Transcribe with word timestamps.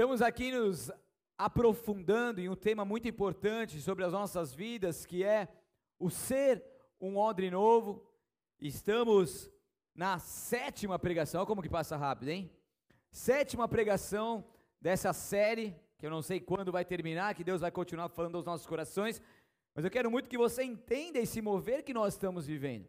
Estamos 0.00 0.22
aqui 0.22 0.50
nos 0.50 0.90
aprofundando 1.36 2.40
em 2.40 2.48
um 2.48 2.56
tema 2.56 2.86
muito 2.86 3.06
importante 3.06 3.78
sobre 3.82 4.02
as 4.02 4.14
nossas 4.14 4.54
vidas, 4.54 5.04
que 5.04 5.22
é 5.22 5.46
o 5.98 6.08
ser 6.08 6.64
um 6.98 7.18
odre 7.18 7.50
novo. 7.50 8.10
Estamos 8.58 9.52
na 9.94 10.18
sétima 10.18 10.98
pregação, 10.98 11.44
como 11.44 11.60
que 11.60 11.68
passa 11.68 11.98
rápido, 11.98 12.30
hein? 12.30 12.50
Sétima 13.12 13.68
pregação 13.68 14.42
dessa 14.80 15.12
série, 15.12 15.76
que 15.98 16.06
eu 16.06 16.10
não 16.10 16.22
sei 16.22 16.40
quando 16.40 16.72
vai 16.72 16.82
terminar, 16.82 17.34
que 17.34 17.44
Deus 17.44 17.60
vai 17.60 17.70
continuar 17.70 18.08
falando 18.08 18.36
aos 18.36 18.46
nossos 18.46 18.66
corações, 18.66 19.20
mas 19.74 19.84
eu 19.84 19.90
quero 19.90 20.10
muito 20.10 20.30
que 20.30 20.38
você 20.38 20.62
entenda 20.62 21.18
esse 21.18 21.42
mover 21.42 21.84
que 21.84 21.92
nós 21.92 22.14
estamos 22.14 22.46
vivendo. 22.46 22.88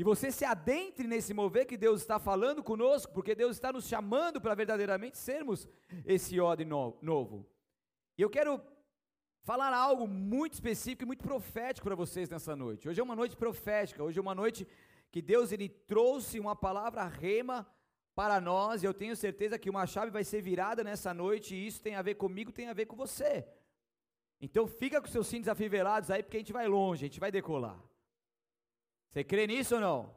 Que 0.00 0.04
você 0.04 0.32
se 0.32 0.46
adentre 0.46 1.06
nesse 1.06 1.34
mover 1.34 1.66
que 1.66 1.76
Deus 1.76 2.00
está 2.00 2.18
falando 2.18 2.64
conosco, 2.64 3.12
porque 3.12 3.34
Deus 3.34 3.56
está 3.56 3.70
nos 3.70 3.86
chamando 3.86 4.40
para 4.40 4.54
verdadeiramente 4.54 5.18
sermos 5.18 5.68
esse 6.06 6.40
ordem 6.40 6.66
novo. 6.66 7.46
E 8.16 8.22
eu 8.22 8.30
quero 8.30 8.62
falar 9.42 9.74
algo 9.74 10.08
muito 10.08 10.54
específico 10.54 11.02
e 11.02 11.06
muito 11.06 11.22
profético 11.22 11.86
para 11.86 11.94
vocês 11.94 12.30
nessa 12.30 12.56
noite. 12.56 12.88
Hoje 12.88 12.98
é 12.98 13.04
uma 13.04 13.14
noite 13.14 13.36
profética, 13.36 14.02
hoje 14.02 14.18
é 14.18 14.22
uma 14.22 14.34
noite 14.34 14.66
que 15.10 15.20
Deus 15.20 15.52
ele 15.52 15.68
trouxe 15.68 16.40
uma 16.40 16.56
palavra 16.56 17.04
rema 17.04 17.70
para 18.14 18.40
nós, 18.40 18.82
e 18.82 18.86
eu 18.86 18.94
tenho 18.94 19.14
certeza 19.14 19.58
que 19.58 19.68
uma 19.68 19.86
chave 19.86 20.10
vai 20.10 20.24
ser 20.24 20.40
virada 20.40 20.82
nessa 20.82 21.12
noite, 21.12 21.54
e 21.54 21.66
isso 21.66 21.82
tem 21.82 21.96
a 21.96 22.00
ver 22.00 22.14
comigo, 22.14 22.50
tem 22.50 22.70
a 22.70 22.72
ver 22.72 22.86
com 22.86 22.96
você. 22.96 23.46
Então 24.40 24.66
fica 24.66 24.98
com 24.98 25.08
seus 25.08 25.26
cintos 25.26 25.46
afivelados 25.46 26.10
aí, 26.10 26.22
porque 26.22 26.38
a 26.38 26.40
gente 26.40 26.54
vai 26.54 26.66
longe, 26.66 27.04
a 27.04 27.08
gente 27.08 27.20
vai 27.20 27.30
decolar. 27.30 27.78
Você 29.10 29.24
crê 29.24 29.46
nisso 29.46 29.74
ou 29.74 29.80
não? 29.80 30.16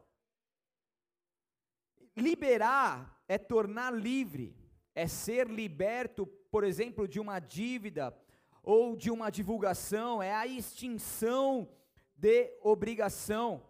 Liberar 2.16 3.24
é 3.28 3.40
tornar 3.40 3.92
livre, 3.92 4.56
é 4.94 5.08
ser 5.08 5.48
liberto, 5.48 6.28
por 6.28 6.64
exemplo, 6.64 7.08
de 7.08 7.20
uma 7.20 7.40
dívida 7.40 8.16
ou 8.62 8.96
de 8.96 9.10
uma 9.10 9.32
divulgação, 9.32 10.22
é 10.22 10.32
a 10.32 10.46
extinção 10.46 11.68
de 12.16 12.55
obrigação. 12.62 13.68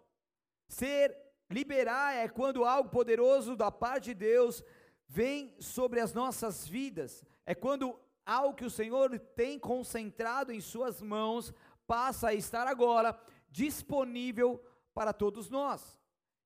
Ser 0.68 1.18
liberar 1.50 2.16
é 2.16 2.28
quando 2.28 2.66
algo 2.66 2.90
poderoso 2.90 3.56
da 3.56 3.72
parte 3.72 4.06
de 4.06 4.16
Deus 4.16 4.62
vem 5.08 5.56
sobre 5.58 6.02
as 6.02 6.14
nossas 6.14 6.68
vidas, 6.68 7.24
é 7.46 7.56
quando 7.56 7.98
algo 8.26 8.56
que 8.56 8.66
o 8.66 8.70
Senhor 8.70 9.18
tem 9.36 9.58
concentrado 9.58 10.52
em 10.52 10.60
Suas 10.60 11.02
mãos 11.02 11.54
passa 11.88 12.30
a 12.30 12.34
estar 12.34 12.68
agora 12.68 13.18
disponível 13.50 14.58
para 14.58 14.73
todos 15.14 15.50
nós. 15.50 16.00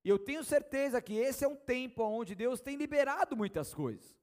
E 0.04 0.08
eu 0.08 0.18
tenho 0.18 0.42
certeza 0.42 1.02
que 1.02 1.14
esse 1.14 1.44
é 1.44 1.48
um 1.48 1.56
tempo 1.56 2.02
onde 2.02 2.34
Deus 2.34 2.60
tem 2.60 2.76
liberado 2.76 3.36
muitas 3.36 3.74
coisas. 3.74 4.16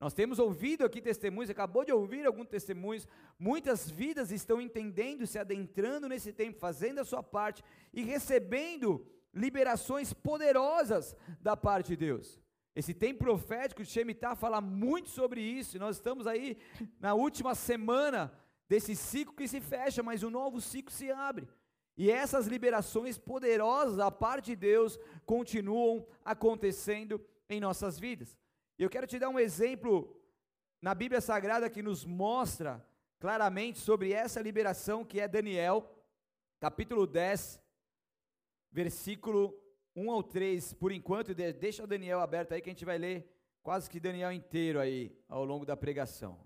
Nós 0.00 0.14
temos 0.14 0.38
ouvido 0.38 0.84
aqui 0.84 1.00
testemunhos, 1.00 1.50
acabou 1.50 1.84
de 1.84 1.92
ouvir 1.92 2.24
alguns 2.24 2.46
testemunhos, 2.46 3.06
muitas 3.38 3.90
vidas 3.90 4.30
estão 4.30 4.60
entendendo, 4.60 5.26
se 5.26 5.38
adentrando 5.38 6.08
nesse 6.08 6.32
tempo, 6.32 6.58
fazendo 6.58 7.00
a 7.00 7.04
sua 7.04 7.22
parte 7.22 7.64
e 7.92 8.02
recebendo 8.02 9.04
liberações 9.34 10.12
poderosas 10.12 11.16
da 11.40 11.56
parte 11.56 11.88
de 11.88 11.96
Deus. 11.96 12.40
Esse 12.76 12.94
tempo 12.94 13.24
profético 13.24 13.82
de 13.82 13.90
Shemitah 13.90 14.36
fala 14.36 14.60
muito 14.60 15.08
sobre 15.08 15.40
isso, 15.40 15.76
e 15.76 15.80
nós 15.80 15.96
estamos 15.96 16.28
aí 16.28 16.56
na 17.00 17.14
última 17.14 17.54
semana 17.56 18.32
desse 18.68 18.94
ciclo 18.94 19.34
que 19.34 19.48
se 19.48 19.60
fecha, 19.60 20.00
mas 20.00 20.22
um 20.22 20.30
novo 20.30 20.60
ciclo 20.60 20.92
se 20.92 21.10
abre. 21.10 21.48
E 21.98 22.12
essas 22.12 22.46
liberações 22.46 23.18
poderosas 23.18 23.96
da 23.96 24.08
parte 24.08 24.52
de 24.52 24.56
Deus 24.56 24.96
continuam 25.26 26.06
acontecendo 26.24 27.20
em 27.50 27.58
nossas 27.58 27.98
vidas. 27.98 28.38
Eu 28.78 28.88
quero 28.88 29.04
te 29.04 29.18
dar 29.18 29.28
um 29.28 29.38
exemplo 29.38 30.16
na 30.80 30.94
Bíblia 30.94 31.20
Sagrada 31.20 31.68
que 31.68 31.82
nos 31.82 32.04
mostra 32.04 32.86
claramente 33.18 33.80
sobre 33.80 34.12
essa 34.12 34.40
liberação 34.40 35.04
que 35.04 35.18
é 35.18 35.26
Daniel, 35.26 35.92
capítulo 36.60 37.04
10, 37.04 37.60
versículo 38.70 39.52
1 39.96 40.08
ao 40.08 40.22
3. 40.22 40.74
Por 40.74 40.92
enquanto, 40.92 41.34
deixa 41.34 41.82
o 41.82 41.86
Daniel 41.88 42.20
aberto 42.20 42.52
aí 42.52 42.62
que 42.62 42.70
a 42.70 42.72
gente 42.72 42.84
vai 42.84 42.96
ler 42.96 43.28
quase 43.60 43.90
que 43.90 43.98
Daniel 43.98 44.30
inteiro 44.30 44.78
aí 44.78 45.12
ao 45.28 45.44
longo 45.44 45.66
da 45.66 45.76
pregação. 45.76 46.38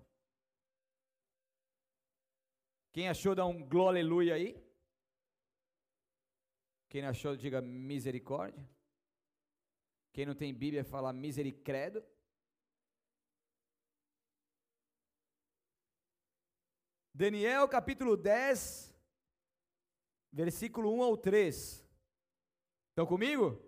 Quem 2.91 3.07
achou, 3.07 3.35
dá 3.35 3.45
um 3.45 3.61
glória 3.63 4.01
aleluia 4.01 4.33
aí. 4.33 4.72
Quem 6.93 7.03
achou, 7.07 7.35
diga 7.35 7.59
misericórdia. 7.59 8.63
Quem 10.11 10.27
não 10.27 10.35
tem 10.35 10.53
Bíblia, 10.53 10.85
fala 10.85 11.11
misericredo. 11.11 12.05
Daniel 17.11 17.67
capítulo 17.67 18.15
10, 18.15 18.95
versículo 20.31 20.93
1 20.93 21.01
ao 21.01 21.17
3. 21.17 21.83
Estão 22.89 23.07
comigo? 23.07 23.59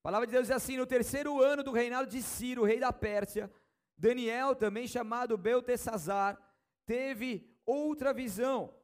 A 0.00 0.02
palavra 0.02 0.26
de 0.26 0.34
Deus 0.34 0.48
diz 0.48 0.54
assim: 0.54 0.76
No 0.76 0.86
terceiro 0.86 1.42
ano 1.42 1.62
do 1.62 1.72
reinado 1.72 2.10
de 2.10 2.20
Ciro, 2.20 2.62
rei 2.62 2.78
da 2.78 2.92
Pérsia, 2.92 3.50
Daniel, 3.96 4.54
também 4.54 4.86
chamado 4.86 5.38
Beltesazar, 5.38 6.38
teve 6.84 7.58
outra 7.64 8.12
visão 8.12 8.76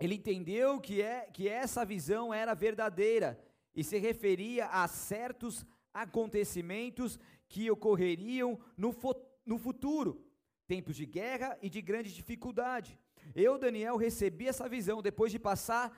ele 0.00 0.14
entendeu 0.14 0.80
que, 0.80 1.02
é, 1.02 1.28
que 1.32 1.46
essa 1.46 1.84
visão 1.84 2.32
era 2.32 2.54
verdadeira 2.54 3.38
e 3.74 3.84
se 3.84 3.98
referia 3.98 4.66
a 4.66 4.88
certos 4.88 5.66
acontecimentos 5.92 7.18
que 7.48 7.70
ocorreriam 7.70 8.58
no, 8.76 8.96
no 9.44 9.58
futuro, 9.58 10.24
tempos 10.66 10.96
de 10.96 11.04
guerra 11.04 11.58
e 11.60 11.68
de 11.68 11.82
grande 11.82 12.14
dificuldade. 12.14 12.98
Eu, 13.34 13.58
Daniel, 13.58 13.96
recebi 13.96 14.48
essa 14.48 14.68
visão 14.68 15.02
depois 15.02 15.30
de 15.30 15.38
passar 15.38 15.92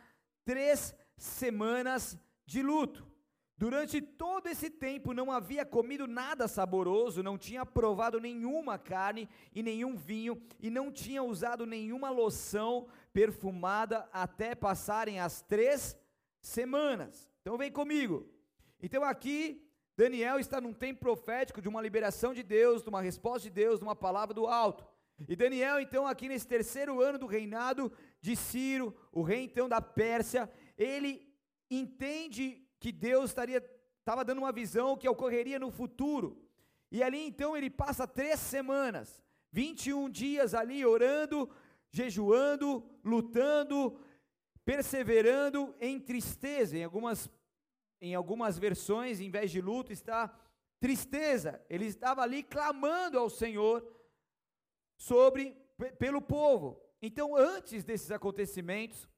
três 0.44 0.92
semanas 1.16 2.18
de 2.44 2.60
luto. 2.62 3.06
Durante 3.56 4.00
todo 4.00 4.48
esse 4.48 4.68
tempo 4.68 5.14
não 5.14 5.30
havia 5.30 5.64
comido 5.64 6.08
nada 6.08 6.48
saboroso, 6.48 7.22
não 7.22 7.38
tinha 7.38 7.64
provado 7.64 8.18
nenhuma 8.18 8.76
carne 8.76 9.28
e 9.54 9.62
nenhum 9.62 9.94
vinho, 9.94 10.42
e 10.58 10.68
não 10.68 10.90
tinha 10.90 11.22
usado 11.22 11.64
nenhuma 11.64 12.10
loção 12.10 12.88
perfumada 13.12 14.08
até 14.12 14.54
passarem 14.54 15.20
as 15.20 15.42
três 15.42 15.96
semanas. 16.40 17.30
Então 17.40 17.58
vem 17.58 17.70
comigo. 17.70 18.28
Então 18.80 19.04
aqui 19.04 19.68
Daniel 19.96 20.38
está 20.38 20.60
num 20.60 20.72
tempo 20.72 21.00
profético 21.00 21.60
de 21.60 21.68
uma 21.68 21.82
liberação 21.82 22.32
de 22.32 22.42
Deus, 22.42 22.82
de 22.82 22.88
uma 22.88 23.02
resposta 23.02 23.48
de 23.48 23.50
Deus, 23.50 23.78
de 23.78 23.84
uma 23.84 23.94
palavra 23.94 24.34
do 24.34 24.46
alto. 24.46 24.86
E 25.28 25.36
Daniel, 25.36 25.78
então, 25.78 26.06
aqui 26.06 26.28
nesse 26.28 26.46
terceiro 26.46 27.00
ano 27.00 27.18
do 27.18 27.26
reinado 27.26 27.92
de 28.20 28.34
Ciro, 28.34 28.96
o 29.12 29.22
rei 29.22 29.44
então 29.44 29.68
da 29.68 29.80
Pérsia, 29.80 30.50
ele 30.76 31.28
entende 31.70 32.66
que 32.80 32.90
Deus 32.90 33.30
estaria 33.30 33.62
estava 34.00 34.24
dando 34.24 34.38
uma 34.38 34.50
visão 34.50 34.96
que 34.96 35.08
ocorreria 35.08 35.60
no 35.60 35.70
futuro. 35.70 36.42
E 36.90 37.02
ali 37.02 37.24
então 37.24 37.56
ele 37.56 37.70
passa 37.70 38.06
três 38.06 38.40
semanas, 38.40 39.22
21 39.52 40.10
dias 40.10 40.54
ali 40.54 40.84
orando, 40.84 41.48
jejuando, 41.92 42.84
lutando, 43.04 43.98
perseverando 44.64 45.74
em 45.80 46.00
tristeza. 46.00 46.76
Em 46.76 46.84
algumas, 46.84 47.30
em 48.00 48.14
algumas 48.14 48.58
versões, 48.58 49.20
em 49.20 49.30
vez 49.30 49.50
de 49.50 49.60
luto, 49.60 49.92
está 49.92 50.34
tristeza. 50.80 51.64
Ele 51.68 51.84
estava 51.84 52.22
ali 52.22 52.42
clamando 52.42 53.18
ao 53.18 53.30
Senhor 53.30 53.86
sobre 54.96 55.56
pelo 55.98 56.20
povo. 56.20 56.80
Então, 57.00 57.36
antes 57.36 57.84
desses 57.84 58.10
acontecimentos, 58.10 59.08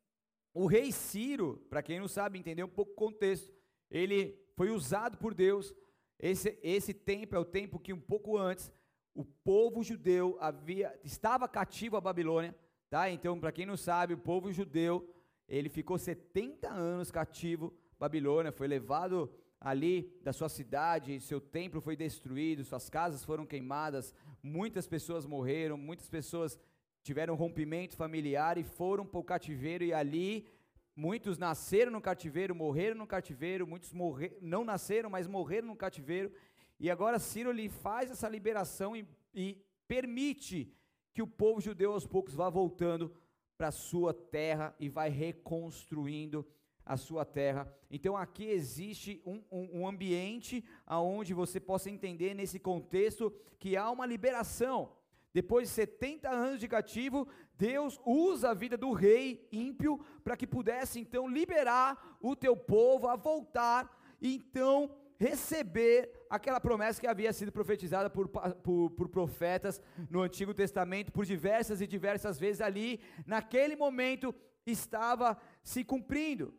o 0.53 0.67
rei 0.67 0.91
Ciro, 0.91 1.65
para 1.69 1.83
quem 1.83 2.01
não 2.01 2.09
sabe 2.09 2.39
entender 2.39 2.65
um 2.65 2.69
pouco 2.69 2.93
o 2.93 2.97
contexto, 2.97 3.53
ele 3.91 4.39
foi 4.57 4.71
usado 4.71 5.17
por 5.19 5.35
Deus. 5.35 5.75
Esse, 6.19 6.59
esse 6.63 6.95
tempo 6.95 7.37
é 7.37 7.39
o 7.39 7.45
tempo 7.45 7.79
que 7.79 7.93
um 7.93 8.01
pouco 8.01 8.37
antes 8.39 8.73
o 9.15 9.25
povo 9.25 9.83
judeu 9.83 10.37
havia 10.41 10.99
estava 11.05 11.49
cativo 11.49 11.97
à 11.97 12.01
Babilônia, 12.01 12.55
tá? 12.95 13.11
Então, 13.11 13.41
para 13.41 13.51
quem 13.51 13.67
não 13.67 13.77
sabe, 13.77 14.15
o 14.15 14.19
povo 14.19 14.53
judeu, 14.53 15.13
ele 15.49 15.69
ficou 15.69 15.99
70 15.99 16.71
anos 16.71 17.11
cativo 17.11 17.75
Babilônia, 17.99 18.53
foi 18.53 18.69
levado 18.69 19.29
ali 19.61 20.17
da 20.23 20.33
sua 20.33 20.49
cidade, 20.49 21.19
seu 21.19 21.41
templo 21.41 21.81
foi 21.81 21.97
destruído, 21.97 22.63
suas 22.63 22.89
casas 22.89 23.25
foram 23.25 23.45
queimadas, 23.45 24.15
muitas 24.41 24.87
pessoas 24.87 25.27
morreram, 25.27 25.77
muitas 25.77 26.09
pessoas 26.09 26.57
tiveram 27.03 27.35
rompimento 27.35 27.97
familiar 27.97 28.59
e 28.59 28.63
foram 28.63 29.05
para 29.05 29.19
o 29.19 29.25
cativeiro, 29.25 29.83
e 29.83 29.93
ali 29.93 30.47
muitos 30.95 31.37
nasceram 31.37 31.91
no 31.91 32.01
cativeiro, 32.01 32.55
morreram 32.55 32.95
no 32.95 33.09
cativeiro, 33.09 33.67
muitos 33.67 33.93
morrer, 33.93 34.39
não 34.41 34.65
nasceram, 34.65 35.11
mas 35.11 35.27
morreram 35.27 35.67
no 35.67 35.75
cativeiro, 35.75 36.31
e 36.79 36.89
agora 36.89 37.19
Ciro 37.19 37.51
lhe 37.51 37.69
faz 37.69 38.09
essa 38.13 38.29
liberação 38.29 38.95
e, 38.95 39.05
e 39.35 39.61
permite 39.89 40.73
que 41.15 41.23
o 41.23 41.27
povo 41.27 41.61
judeu 41.61 41.93
aos 41.93 42.07
poucos 42.07 42.35
vá 42.35 42.51
voltando 42.51 43.15
para 43.57 43.69
a 43.69 43.73
sua 43.73 44.13
terra 44.13 44.75
e 44.81 44.89
vai 44.89 45.09
reconstruindo 45.09 46.45
a 46.85 46.97
sua 46.97 47.25
terra. 47.25 47.73
Então 47.91 48.17
aqui 48.17 48.45
existe 48.45 49.23
um, 49.25 49.41
um, 49.51 49.81
um 49.81 49.89
ambiente 49.89 50.63
aonde 50.85 51.33
você 51.33 51.59
possa 51.61 51.89
entender 51.89 52.35
nesse 52.35 52.59
contexto 52.59 53.33
que 53.59 53.77
há 53.77 53.89
uma 53.91 54.05
liberação. 54.05 54.93
depois 55.33 55.69
de 55.69 55.75
70 55.75 56.29
anos 56.29 56.61
de 56.61 56.69
cativo, 56.69 57.27
Deus 57.57 57.99
usa 58.05 58.51
a 58.51 58.55
vida 58.55 58.77
do 58.77 58.93
rei 58.93 59.49
ímpio 59.51 59.99
para 60.23 60.37
que 60.37 60.47
pudesse 60.47 61.01
então 61.01 61.29
liberar 61.29 62.19
o 62.21 62.37
teu 62.37 62.57
povo 62.57 63.09
a 63.09 63.17
voltar 63.17 64.05
então 64.21 64.91
receber 65.19 66.11
aquela 66.29 66.61
promessa 66.61 67.01
que 67.01 67.07
havia 67.07 67.33
sido 67.33 67.53
profetizada 67.53 68.11
por, 68.11 68.29
por, 68.29 68.91
por, 68.91 69.09
profetas 69.09 69.81
no 70.11 70.21
Antigo 70.21 70.53
Testamento 70.53 71.13
por 71.13 71.25
diversas 71.25 71.81
e 71.81 71.87
diversas 71.87 72.39
vezes 72.39 72.61
ali, 72.61 73.01
naquele 73.27 73.77
momento 73.77 74.35
estava 74.67 75.37
se 75.63 75.85
cumprindo. 75.85 76.55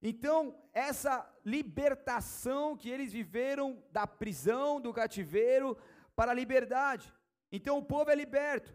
Então, 0.00 0.56
essa 0.72 1.28
libertação 1.44 2.76
que 2.76 2.88
eles 2.88 3.12
viveram 3.12 3.82
da 3.90 4.06
prisão, 4.06 4.80
do 4.80 4.92
cativeiro, 4.92 5.76
para 6.14 6.32
a 6.32 6.34
liberdade. 6.34 7.12
Então 7.50 7.78
o 7.78 7.84
povo 7.84 8.10
é 8.10 8.14
liberto. 8.14 8.74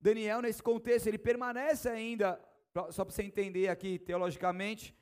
Daniel, 0.00 0.42
nesse 0.42 0.62
contexto, 0.62 1.06
ele 1.06 1.18
permanece 1.18 1.88
ainda, 1.88 2.40
só 2.90 3.04
para 3.04 3.14
você 3.14 3.22
entender 3.22 3.68
aqui 3.68 3.98
teologicamente, 3.98 4.94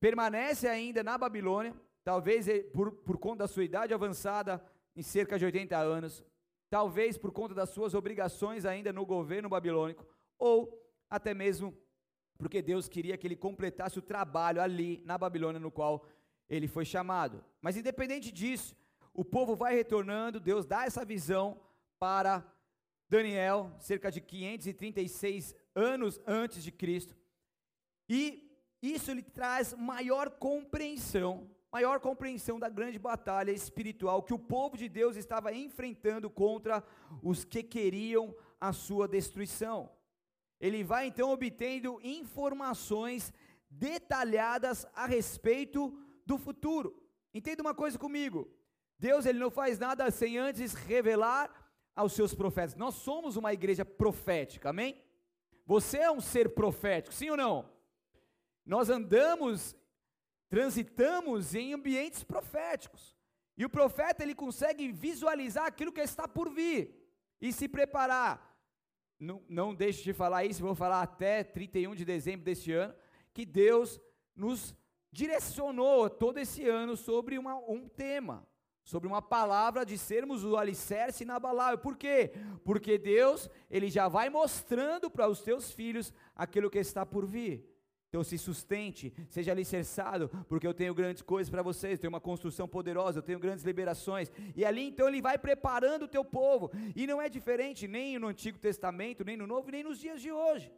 permanece 0.00 0.66
ainda 0.68 1.02
na 1.02 1.18
Babilônia, 1.18 1.74
talvez 2.04 2.46
por, 2.72 2.92
por 2.92 3.18
conta 3.18 3.38
da 3.38 3.48
sua 3.48 3.64
idade 3.64 3.92
avançada, 3.92 4.64
em 4.94 5.02
cerca 5.02 5.38
de 5.38 5.44
80 5.44 5.76
anos, 5.76 6.24
talvez 6.70 7.16
por 7.16 7.32
conta 7.32 7.54
das 7.54 7.70
suas 7.70 7.94
obrigações 7.94 8.64
ainda 8.64 8.92
no 8.92 9.06
governo 9.06 9.48
babilônico, 9.48 10.06
ou 10.38 10.84
até 11.08 11.32
mesmo 11.34 11.76
porque 12.36 12.62
Deus 12.62 12.88
queria 12.88 13.16
que 13.18 13.26
ele 13.26 13.36
completasse 13.36 13.98
o 13.98 14.02
trabalho 14.02 14.62
ali 14.62 15.02
na 15.04 15.18
Babilônia 15.18 15.58
no 15.60 15.72
qual 15.72 16.06
ele 16.48 16.68
foi 16.68 16.84
chamado. 16.84 17.44
Mas 17.60 17.76
independente 17.76 18.30
disso, 18.30 18.76
o 19.12 19.24
povo 19.24 19.56
vai 19.56 19.74
retornando, 19.74 20.38
Deus 20.38 20.64
dá 20.64 20.84
essa 20.84 21.04
visão 21.04 21.60
para 21.98 22.46
Daniel, 23.08 23.72
cerca 23.80 24.10
de 24.10 24.20
536 24.20 25.54
anos 25.74 26.20
antes 26.26 26.62
de 26.62 26.70
Cristo. 26.70 27.16
E 28.08 28.47
isso 28.82 29.12
lhe 29.12 29.22
traz 29.22 29.74
maior 29.74 30.30
compreensão, 30.30 31.50
maior 31.72 32.00
compreensão 32.00 32.58
da 32.58 32.68
grande 32.68 32.98
batalha 32.98 33.50
espiritual 33.50 34.22
que 34.22 34.32
o 34.32 34.38
povo 34.38 34.76
de 34.76 34.88
Deus 34.88 35.16
estava 35.16 35.52
enfrentando 35.52 36.30
contra 36.30 36.82
os 37.22 37.44
que 37.44 37.62
queriam 37.62 38.34
a 38.60 38.72
sua 38.72 39.08
destruição. 39.08 39.90
Ele 40.60 40.82
vai 40.82 41.06
então 41.06 41.30
obtendo 41.30 42.00
informações 42.02 43.32
detalhadas 43.70 44.86
a 44.94 45.06
respeito 45.06 45.96
do 46.24 46.38
futuro. 46.38 47.02
Entenda 47.32 47.62
uma 47.62 47.74
coisa 47.74 47.98
comigo: 47.98 48.50
Deus 48.98 49.26
ele 49.26 49.38
não 49.38 49.50
faz 49.50 49.78
nada 49.78 50.10
sem 50.10 50.38
antes 50.38 50.74
revelar 50.74 51.50
aos 51.94 52.12
seus 52.12 52.34
profetas. 52.34 52.76
Nós 52.76 52.94
somos 52.94 53.36
uma 53.36 53.52
igreja 53.52 53.84
profética, 53.84 54.70
amém? 54.70 55.02
Você 55.66 55.98
é 55.98 56.10
um 56.10 56.20
ser 56.20 56.54
profético, 56.54 57.14
sim 57.14 57.28
ou 57.30 57.36
não? 57.36 57.77
Nós 58.68 58.90
andamos, 58.90 59.74
transitamos 60.50 61.54
em 61.54 61.72
ambientes 61.72 62.22
proféticos. 62.22 63.16
E 63.56 63.64
o 63.64 63.70
profeta 63.70 64.22
ele 64.22 64.34
consegue 64.34 64.92
visualizar 64.92 65.64
aquilo 65.64 65.90
que 65.90 66.02
está 66.02 66.28
por 66.28 66.50
vir 66.50 66.94
e 67.40 67.50
se 67.50 67.66
preparar. 67.66 68.56
Não, 69.18 69.42
não 69.48 69.74
deixe 69.74 70.04
de 70.04 70.12
falar 70.12 70.44
isso, 70.44 70.62
vou 70.62 70.74
falar 70.74 71.00
até 71.00 71.42
31 71.42 71.94
de 71.94 72.04
dezembro 72.04 72.44
deste 72.44 72.70
ano, 72.70 72.94
que 73.32 73.46
Deus 73.46 73.98
nos 74.36 74.76
direcionou 75.10 76.10
todo 76.10 76.36
esse 76.38 76.68
ano 76.68 76.94
sobre 76.94 77.38
uma, 77.38 77.56
um 77.56 77.88
tema 77.88 78.46
sobre 78.84 79.06
uma 79.06 79.20
palavra 79.20 79.84
de 79.84 79.98
sermos 79.98 80.44
o 80.44 80.56
alicerce 80.56 81.22
inabalável. 81.22 81.76
Por 81.76 81.94
quê? 81.94 82.32
Porque 82.64 82.96
Deus, 82.96 83.50
ele 83.70 83.90
já 83.90 84.08
vai 84.08 84.30
mostrando 84.30 85.10
para 85.10 85.28
os 85.28 85.42
teus 85.42 85.70
filhos 85.70 86.10
aquilo 86.34 86.70
que 86.70 86.78
está 86.78 87.04
por 87.04 87.26
vir. 87.26 87.77
Então 88.08 88.24
se 88.24 88.38
sustente, 88.38 89.12
seja 89.28 89.52
alicerçado, 89.52 90.30
porque 90.48 90.66
eu 90.66 90.72
tenho 90.72 90.94
grandes 90.94 91.20
coisas 91.20 91.50
para 91.50 91.62
vocês, 91.62 91.98
tenho 91.98 92.10
uma 92.10 92.20
construção 92.20 92.66
poderosa, 92.66 93.18
eu 93.18 93.22
tenho 93.22 93.38
grandes 93.38 93.64
liberações. 93.64 94.32
E 94.56 94.64
ali 94.64 94.88
então 94.88 95.06
ele 95.08 95.20
vai 95.20 95.36
preparando 95.36 96.04
o 96.04 96.08
teu 96.08 96.24
povo. 96.24 96.70
E 96.96 97.06
não 97.06 97.20
é 97.20 97.28
diferente 97.28 97.86
nem 97.86 98.18
no 98.18 98.28
Antigo 98.28 98.58
Testamento, 98.58 99.24
nem 99.24 99.36
no 99.36 99.46
Novo, 99.46 99.70
nem 99.70 99.84
nos 99.84 99.98
dias 100.00 100.22
de 100.22 100.32
hoje. 100.32 100.72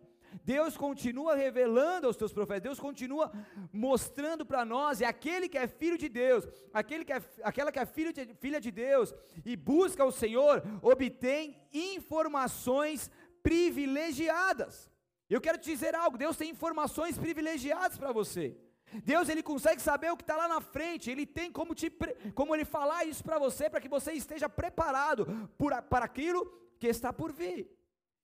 Deus 0.44 0.76
continua 0.76 1.34
revelando 1.36 2.06
aos 2.06 2.16
teus 2.16 2.32
profetas, 2.32 2.62
Deus 2.62 2.80
continua 2.80 3.32
mostrando 3.72 4.44
para 4.44 4.64
nós, 4.64 5.00
e 5.00 5.04
aquele 5.04 5.48
que 5.48 5.58
é 5.58 5.66
filho 5.66 5.98
de 5.98 6.08
Deus, 6.08 6.48
aquele 6.72 7.04
que 7.04 7.12
é, 7.12 7.22
aquela 7.42 7.72
que 7.72 7.78
é 7.78 7.86
filho 7.86 8.12
de, 8.12 8.34
filha 8.34 8.60
de 8.60 8.70
Deus 8.70 9.14
e 9.44 9.56
busca 9.56 10.04
o 10.04 10.12
Senhor, 10.12 10.62
obtém 10.82 11.56
informações 11.72 13.10
privilegiadas. 13.42 14.89
Eu 15.30 15.40
quero 15.40 15.58
te 15.58 15.70
dizer 15.70 15.94
algo, 15.94 16.18
Deus 16.18 16.36
tem 16.36 16.50
informações 16.50 17.16
privilegiadas 17.16 17.96
para 17.96 18.12
você. 18.12 18.56
Deus 19.04 19.28
ele 19.28 19.42
consegue 19.42 19.80
saber 19.80 20.10
o 20.10 20.16
que 20.16 20.24
está 20.24 20.36
lá 20.36 20.48
na 20.48 20.60
frente, 20.60 21.10
ele 21.10 21.24
tem 21.24 21.52
como, 21.52 21.74
te, 21.74 21.88
como 22.34 22.54
ele 22.54 22.64
falar 22.64 23.04
isso 23.04 23.22
para 23.22 23.38
você, 23.38 23.70
para 23.70 23.80
que 23.80 23.88
você 23.88 24.12
esteja 24.12 24.48
preparado 24.48 25.48
por, 25.56 25.70
para 25.82 26.04
aquilo 26.04 26.44
que 26.76 26.88
está 26.88 27.12
por 27.12 27.32
vir. 27.32 27.70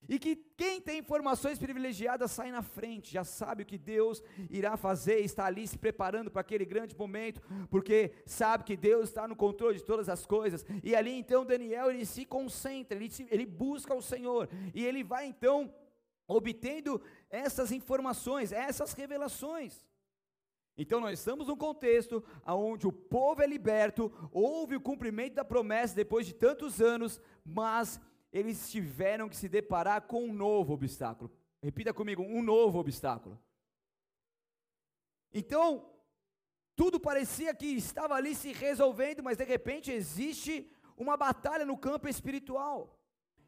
E 0.09 0.17
que 0.19 0.35
quem 0.55 0.79
tem 0.79 0.99
informações 0.99 1.57
privilegiadas 1.57 2.31
sai 2.31 2.51
na 2.51 2.61
frente, 2.61 3.11
já 3.11 3.23
sabe 3.23 3.63
o 3.63 3.65
que 3.65 3.77
Deus 3.77 4.23
irá 4.49 4.77
fazer, 4.77 5.19
está 5.19 5.45
ali 5.45 5.67
se 5.67 5.77
preparando 5.77 6.31
para 6.31 6.41
aquele 6.41 6.65
grande 6.65 6.95
momento, 6.95 7.41
porque 7.69 8.13
sabe 8.25 8.63
que 8.63 8.77
Deus 8.77 9.09
está 9.09 9.27
no 9.27 9.35
controle 9.35 9.77
de 9.77 9.83
todas 9.83 10.07
as 10.07 10.25
coisas. 10.25 10.65
E 10.83 10.95
ali 10.95 11.11
então 11.11 11.45
Daniel 11.45 11.89
ele 11.89 12.05
se 12.05 12.25
concentra, 12.25 12.97
ele, 12.97 13.09
se, 13.09 13.27
ele 13.29 13.45
busca 13.45 13.93
o 13.93 14.01
Senhor, 14.01 14.49
e 14.73 14.85
ele 14.85 15.03
vai 15.03 15.25
então 15.25 15.73
obtendo 16.27 17.01
essas 17.29 17.71
informações, 17.71 18.51
essas 18.51 18.93
revelações. 18.93 19.85
Então 20.77 20.99
nós 20.99 21.17
estamos 21.17 21.47
num 21.47 21.55
contexto 21.55 22.23
onde 22.45 22.85
o 22.85 22.91
povo 22.91 23.41
é 23.41 23.47
liberto, 23.47 24.11
houve 24.31 24.75
o 24.75 24.81
cumprimento 24.81 25.33
da 25.33 25.45
promessa 25.45 25.95
depois 25.95 26.27
de 26.27 26.33
tantos 26.33 26.81
anos, 26.81 27.19
mas 27.43 27.99
eles 28.31 28.69
tiveram 28.69 29.27
que 29.27 29.35
se 29.35 29.49
deparar 29.49 30.03
com 30.03 30.25
um 30.25 30.33
novo 30.33 30.73
obstáculo. 30.73 31.31
Repita 31.63 31.93
comigo, 31.93 32.21
um 32.21 32.43
novo 32.43 32.77
obstáculo. 32.77 33.41
Então, 35.33 35.89
tudo 36.75 36.99
parecia 36.99 37.55
que 37.55 37.65
estava 37.65 38.13
ali 38.13 38.35
se 38.35 38.53
resolvendo, 38.53 39.23
mas 39.23 39.37
de 39.37 39.43
repente 39.43 39.91
existe 39.91 40.71
uma 40.95 41.17
batalha 41.17 41.65
no 41.65 41.77
campo 41.77 42.07
espiritual. 42.07 42.96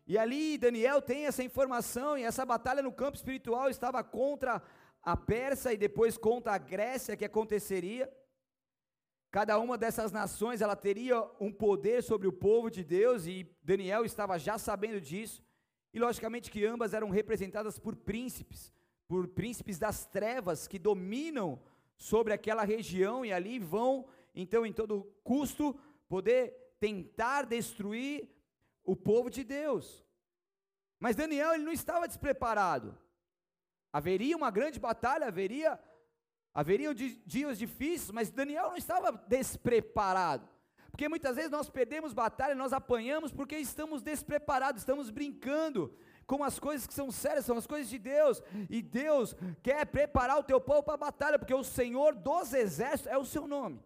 E 0.10 0.18
ali 0.18 0.58
Daniel 0.58 1.04
tem 1.04 1.28
essa 1.28 1.44
informação, 1.44 2.18
e 2.18 2.24
essa 2.24 2.44
batalha 2.44 2.82
no 2.82 2.92
campo 2.92 3.16
espiritual 3.16 3.70
estava 3.70 4.04
contra 4.04 4.60
a 5.04 5.16
Pérsia 5.16 5.72
e 5.72 5.78
depois 5.78 6.18
contra 6.18 6.54
a 6.54 6.58
Grécia 6.58 7.16
que 7.16 7.24
aconteceria. 7.24 8.12
Cada 9.30 9.60
uma 9.60 9.78
dessas 9.78 10.12
nações, 10.12 10.62
ela 10.62 10.76
teria 10.76 11.22
um 11.40 11.52
poder 11.52 12.02
sobre 12.02 12.28
o 12.28 12.34
povo 12.34 12.72
de 12.72 12.84
Deus 12.84 13.28
e 13.28 13.56
Daniel 13.62 14.04
estava 14.04 14.40
já 14.40 14.58
sabendo 14.58 15.00
disso. 15.00 15.44
E 15.94 16.00
logicamente 16.00 16.50
que 16.50 16.66
ambas 16.66 16.96
eram 16.96 17.12
representadas 17.12 17.78
por 17.78 17.96
príncipes, 17.96 18.74
por 19.08 19.28
príncipes 19.28 19.78
das 19.78 20.08
trevas 20.08 20.68
que 20.68 20.80
dominam 20.80 21.62
sobre 21.96 22.34
aquela 22.34 22.64
região 22.64 23.24
e 23.24 23.32
ali 23.32 23.60
vão, 23.60 24.08
então, 24.34 24.66
em 24.66 24.74
todo 24.74 25.04
custo, 25.24 25.80
poder 26.08 26.52
tentar 26.80 27.44
destruir 27.44 28.28
o 28.92 28.96
povo 28.96 29.30
de 29.30 29.44
Deus. 29.44 30.06
Mas 31.00 31.16
Daniel 31.16 31.54
ele 31.54 31.64
não 31.64 31.72
estava 31.72 32.08
despreparado. 32.08 32.98
Haveria 33.92 34.36
uma 34.36 34.52
grande 34.52 34.80
batalha, 34.80 35.28
haveria 35.28 35.80
Haveriam 36.54 36.94
dias 36.94 37.58
difíceis, 37.58 38.12
mas 38.12 38.32
Daniel 38.32 38.70
não 38.70 38.76
estava 38.76 39.12
despreparado. 39.12 40.48
Porque 40.92 41.08
muitas 41.08 41.36
vezes 41.36 41.52
nós 41.52 41.70
perdemos 41.70 42.12
batalha, 42.12 42.56
nós 42.56 42.74
apanhamos 42.74 43.32
porque 43.32 43.56
estamos 43.58 44.02
despreparados, 44.02 44.82
estamos 44.82 45.10
brincando 45.10 45.96
com 46.26 46.44
as 46.44 46.60
coisas 46.60 46.88
que 46.88 46.94
são 46.94 47.12
sérias, 47.12 47.46
são 47.46 47.58
as 47.58 47.68
coisas 47.68 47.88
de 47.88 48.00
Deus. 48.00 48.42
E 48.70 48.82
Deus 48.82 49.36
quer 49.62 49.86
preparar 49.86 50.38
o 50.38 50.44
teu 50.44 50.60
povo 50.60 50.84
para 50.84 50.96
a 50.96 50.98
batalha, 50.98 51.40
porque 51.40 51.54
o 51.54 51.64
Senhor 51.64 52.16
dos 52.16 52.54
exércitos 52.54 53.12
é 53.12 53.18
o 53.18 53.26
seu 53.26 53.48
nome. 53.48 53.82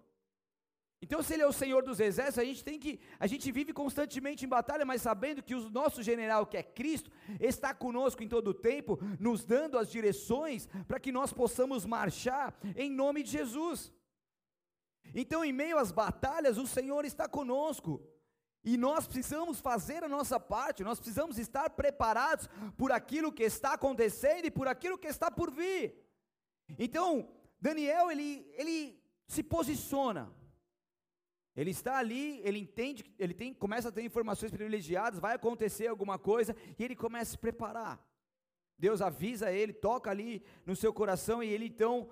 Então, 1.03 1.21
se 1.21 1.33
ele 1.33 1.43
é 1.43 1.45
o 1.45 1.51
Senhor 1.51 1.83
dos 1.83 1.99
exércitos, 1.99 2.39
a 2.39 2.45
gente 2.45 2.63
tem 2.63 2.79
que, 2.79 2.97
a 3.19 3.27
gente 3.27 3.51
vive 3.51 3.73
constantemente 3.73 4.45
em 4.45 4.47
batalha, 4.47 4.85
mas 4.85 5.01
sabendo 5.01 5.43
que 5.43 5.53
o 5.53 5.69
nosso 5.69 6.01
general, 6.01 6.45
que 6.45 6.55
é 6.55 6.63
Cristo, 6.63 7.11
está 7.41 7.73
conosco 7.73 8.23
em 8.23 8.29
todo 8.29 8.47
o 8.51 8.53
tempo, 8.53 8.97
nos 9.19 9.43
dando 9.43 9.77
as 9.77 9.91
direções 9.91 10.69
para 10.87 11.01
que 11.01 11.11
nós 11.11 11.33
possamos 11.33 11.85
marchar 11.85 12.57
em 12.77 12.89
nome 12.89 13.21
de 13.21 13.31
Jesus. 13.31 13.91
Então, 15.13 15.43
em 15.43 15.51
meio 15.51 15.77
às 15.77 15.91
batalhas, 15.91 16.57
o 16.57 16.65
Senhor 16.65 17.03
está 17.03 17.27
conosco. 17.27 18.01
E 18.63 18.77
nós 18.77 19.05
precisamos 19.05 19.59
fazer 19.59 20.05
a 20.05 20.07
nossa 20.07 20.39
parte, 20.39 20.85
nós 20.85 21.01
precisamos 21.01 21.37
estar 21.37 21.69
preparados 21.71 22.47
por 22.77 22.93
aquilo 22.93 23.29
que 23.29 23.43
está 23.43 23.73
acontecendo 23.73 24.45
e 24.45 24.51
por 24.51 24.69
aquilo 24.69 24.97
que 24.97 25.07
está 25.07 25.29
por 25.29 25.51
vir. 25.51 26.01
Então, 26.79 27.27
Daniel, 27.59 28.09
ele, 28.09 28.49
ele 28.55 28.97
se 29.27 29.43
posiciona 29.43 30.31
Ele 31.55 31.69
está 31.69 31.97
ali, 31.97 32.41
ele 32.43 32.57
entende, 32.57 33.05
ele 33.19 33.33
tem, 33.33 33.53
começa 33.53 33.89
a 33.89 33.91
ter 33.91 34.03
informações 34.03 34.51
privilegiadas, 34.51 35.19
vai 35.19 35.35
acontecer 35.35 35.87
alguma 35.87 36.17
coisa 36.17 36.55
e 36.77 36.83
ele 36.83 36.95
começa 36.95 37.31
a 37.31 37.31
se 37.31 37.37
preparar. 37.37 38.05
Deus 38.77 39.01
avisa 39.01 39.51
ele, 39.51 39.71
toca 39.71 40.09
ali 40.09 40.43
no 40.65 40.75
seu 40.75 40.91
coração 40.91 41.43
e 41.43 41.47
ele 41.47 41.65
então 41.65 42.09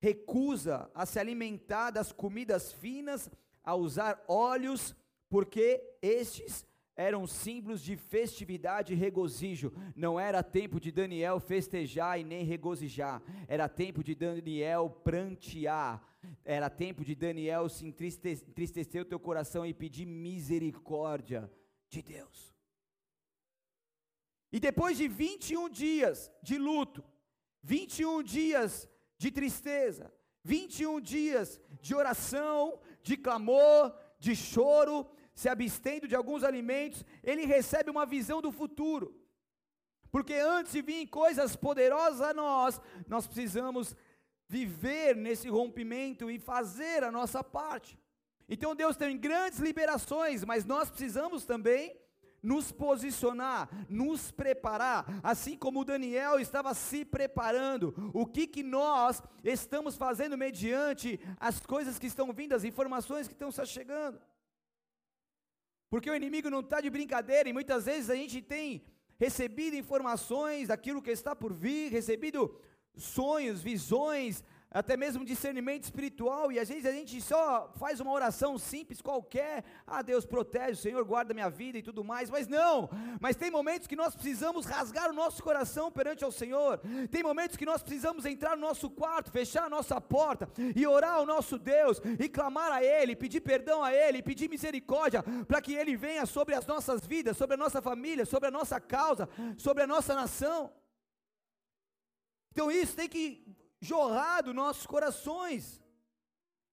recusa 0.00 0.90
a 0.94 1.04
se 1.06 1.18
alimentar 1.18 1.90
das 1.90 2.10
comidas 2.10 2.72
finas, 2.72 3.30
a 3.62 3.74
usar 3.74 4.22
óleos, 4.26 4.94
porque 5.28 5.82
estes 6.00 6.66
eram 6.96 7.26
símbolos 7.26 7.80
de 7.82 7.96
festividade 7.96 8.92
e 8.92 8.96
regozijo. 8.96 9.72
Não 9.96 10.18
era 10.18 10.42
tempo 10.42 10.78
de 10.78 10.92
Daniel 10.92 11.40
festejar 11.40 12.20
e 12.20 12.24
nem 12.24 12.44
regozijar, 12.44 13.22
era 13.48 13.68
tempo 13.68 14.02
de 14.02 14.14
Daniel 14.14 14.90
prantear, 15.02 16.02
era 16.44 16.70
tempo 16.70 17.04
de 17.04 17.14
Daniel 17.14 17.68
se 17.68 17.86
entristecer, 17.86 19.02
o 19.02 19.04
teu 19.04 19.18
coração 19.18 19.66
e 19.66 19.74
pedir 19.74 20.06
misericórdia 20.06 21.50
de 21.88 22.02
Deus. 22.02 22.54
E 24.52 24.60
depois 24.60 24.96
de 24.96 25.08
21 25.08 25.68
dias 25.68 26.30
de 26.42 26.56
luto, 26.58 27.04
21 27.62 28.22
dias 28.22 28.88
de 29.18 29.30
tristeza, 29.30 30.12
21 30.44 31.00
dias 31.00 31.60
de 31.80 31.94
oração, 31.94 32.78
de 33.02 33.16
clamor, 33.16 33.92
de 34.18 34.36
choro, 34.36 35.06
se 35.34 35.48
abstendo 35.48 36.06
de 36.06 36.14
alguns 36.14 36.44
alimentos, 36.44 37.04
ele 37.22 37.44
recebe 37.44 37.90
uma 37.90 38.06
visão 38.06 38.40
do 38.40 38.52
futuro. 38.52 39.20
Porque 40.10 40.34
antes 40.34 40.72
de 40.72 40.80
vir 40.80 41.08
coisas 41.08 41.56
poderosas 41.56 42.20
a 42.20 42.32
nós, 42.32 42.80
nós 43.08 43.26
precisamos 43.26 43.96
viver 44.48 45.16
nesse 45.16 45.48
rompimento 45.48 46.30
e 46.30 46.38
fazer 46.38 47.02
a 47.02 47.10
nossa 47.10 47.42
parte. 47.42 47.98
Então 48.48 48.76
Deus 48.76 48.96
tem 48.96 49.18
grandes 49.18 49.58
liberações, 49.58 50.44
mas 50.44 50.64
nós 50.64 50.88
precisamos 50.88 51.44
também 51.44 51.98
nos 52.40 52.70
posicionar, 52.70 53.70
nos 53.88 54.30
preparar, 54.30 55.06
assim 55.22 55.56
como 55.56 55.84
Daniel 55.84 56.38
estava 56.38 56.74
se 56.74 57.02
preparando. 57.04 57.94
O 58.12 58.26
que 58.26 58.46
que 58.46 58.62
nós 58.62 59.22
estamos 59.42 59.96
fazendo 59.96 60.36
mediante 60.36 61.18
as 61.40 61.58
coisas 61.60 61.98
que 61.98 62.06
estão 62.06 62.30
vindo, 62.34 62.54
as 62.54 62.62
informações 62.62 63.26
que 63.26 63.32
estão 63.32 63.50
se 63.50 63.64
chegando? 63.64 64.20
Porque 65.94 66.10
o 66.10 66.16
inimigo 66.16 66.50
não 66.50 66.58
está 66.58 66.80
de 66.80 66.90
brincadeira 66.90 67.48
e 67.48 67.52
muitas 67.52 67.84
vezes 67.84 68.10
a 68.10 68.16
gente 68.16 68.42
tem 68.42 68.82
recebido 69.16 69.76
informações 69.76 70.66
daquilo 70.66 71.00
que 71.00 71.12
está 71.12 71.36
por 71.36 71.52
vir, 71.52 71.92
recebido 71.92 72.58
sonhos, 72.96 73.62
visões, 73.62 74.42
até 74.74 74.96
mesmo 74.96 75.24
discernimento 75.24 75.84
espiritual, 75.84 76.50
e 76.50 76.58
às 76.58 76.68
vezes 76.68 76.84
a 76.84 76.90
gente 76.90 77.20
só 77.20 77.72
faz 77.78 78.00
uma 78.00 78.10
oração 78.10 78.58
simples 78.58 79.00
qualquer, 79.00 79.62
ah 79.86 80.02
Deus 80.02 80.26
protege, 80.26 80.72
o 80.72 80.82
Senhor 80.82 81.04
guarda 81.04 81.32
minha 81.32 81.48
vida 81.48 81.78
e 81.78 81.82
tudo 81.82 82.02
mais, 82.02 82.28
mas 82.28 82.48
não, 82.48 82.90
mas 83.20 83.36
tem 83.36 83.52
momentos 83.52 83.86
que 83.86 83.94
nós 83.94 84.16
precisamos 84.16 84.66
rasgar 84.66 85.08
o 85.10 85.14
nosso 85.14 85.40
coração 85.44 85.92
perante 85.92 86.24
ao 86.24 86.32
Senhor, 86.32 86.80
tem 87.08 87.22
momentos 87.22 87.56
que 87.56 87.64
nós 87.64 87.84
precisamos 87.84 88.26
entrar 88.26 88.56
no 88.56 88.62
nosso 88.62 88.90
quarto, 88.90 89.30
fechar 89.30 89.66
a 89.66 89.70
nossa 89.70 90.00
porta 90.00 90.48
e 90.74 90.84
orar 90.84 91.14
ao 91.14 91.24
nosso 91.24 91.56
Deus, 91.56 92.00
e 92.18 92.28
clamar 92.28 92.72
a 92.72 92.82
Ele, 92.82 93.14
pedir 93.14 93.42
perdão 93.42 93.80
a 93.80 93.94
Ele, 93.94 94.22
pedir 94.22 94.50
misericórdia, 94.50 95.22
para 95.46 95.62
que 95.62 95.72
Ele 95.72 95.96
venha 95.96 96.26
sobre 96.26 96.52
as 96.52 96.66
nossas 96.66 97.06
vidas, 97.06 97.36
sobre 97.36 97.54
a 97.54 97.58
nossa 97.58 97.80
família, 97.80 98.26
sobre 98.26 98.48
a 98.48 98.50
nossa 98.50 98.80
causa, 98.80 99.28
sobre 99.56 99.84
a 99.84 99.86
nossa 99.86 100.16
nação. 100.16 100.72
Então 102.50 102.70
isso 102.70 102.96
tem 102.96 103.08
que 103.08 103.44
jorrar 103.84 104.42
dos 104.42 104.54
nossos 104.54 104.86
corações. 104.86 105.82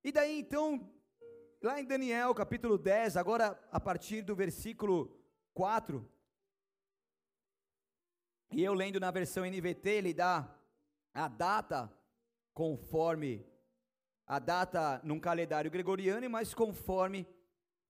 E 0.03 0.11
daí 0.11 0.39
então, 0.39 0.89
lá 1.61 1.79
em 1.79 1.85
Daniel 1.85 2.33
capítulo 2.33 2.77
10, 2.77 3.17
agora 3.17 3.59
a 3.71 3.79
partir 3.79 4.21
do 4.21 4.33
versículo 4.33 5.21
4, 5.53 6.09
e 8.53 8.63
eu 8.63 8.73
lendo 8.73 8.99
na 8.99 9.11
versão 9.11 9.45
NVT, 9.45 9.89
ele 9.89 10.13
dá 10.13 10.49
a 11.13 11.27
data 11.27 11.93
conforme 12.53 13.45
a 14.25 14.39
data 14.39 15.01
num 15.03 15.19
calendário 15.19 15.69
gregoriano, 15.69 16.29
mas 16.29 16.53
conforme 16.53 17.27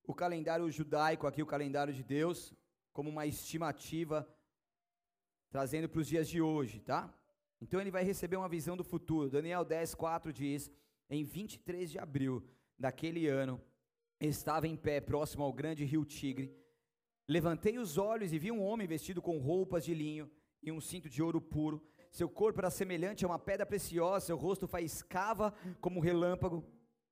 o 0.03 0.13
calendário 0.13 0.69
judaico, 0.71 1.27
aqui 1.27 1.41
o 1.41 1.47
calendário 1.47 1.93
de 1.93 2.03
Deus, 2.03 2.53
como 2.91 3.09
uma 3.09 3.25
estimativa, 3.27 4.27
trazendo 5.49 5.87
para 5.87 6.01
os 6.01 6.07
dias 6.07 6.27
de 6.27 6.41
hoje, 6.41 6.79
tá? 6.79 7.13
Então 7.61 7.79
ele 7.79 7.91
vai 7.91 8.03
receber 8.03 8.37
uma 8.37 8.49
visão 8.49 8.75
do 8.75 8.83
futuro. 8.83 9.29
Daniel 9.29 9.63
10, 9.63 9.93
4 9.95 10.33
diz: 10.33 10.71
Em 11.09 11.23
23 11.23 11.91
de 11.91 11.99
abril 11.99 12.43
daquele 12.77 13.27
ano, 13.27 13.61
estava 14.19 14.67
em 14.67 14.75
pé 14.75 14.99
próximo 14.99 15.43
ao 15.43 15.53
grande 15.53 15.85
rio 15.85 16.03
Tigre. 16.03 16.53
Levantei 17.27 17.77
os 17.77 17.97
olhos 17.97 18.33
e 18.33 18.39
vi 18.39 18.51
um 18.51 18.61
homem 18.61 18.87
vestido 18.87 19.21
com 19.21 19.37
roupas 19.37 19.85
de 19.85 19.93
linho 19.93 20.29
e 20.61 20.71
um 20.71 20.81
cinto 20.81 21.07
de 21.07 21.21
ouro 21.21 21.39
puro. 21.39 21.81
Seu 22.11 22.27
corpo 22.27 22.59
era 22.59 22.69
semelhante 22.69 23.23
a 23.23 23.27
uma 23.27 23.39
pedra 23.39 23.65
preciosa, 23.65 24.25
seu 24.25 24.35
rosto 24.35 24.67
faiscava 24.67 25.53
como 25.79 26.01
relâmpago, 26.01 26.65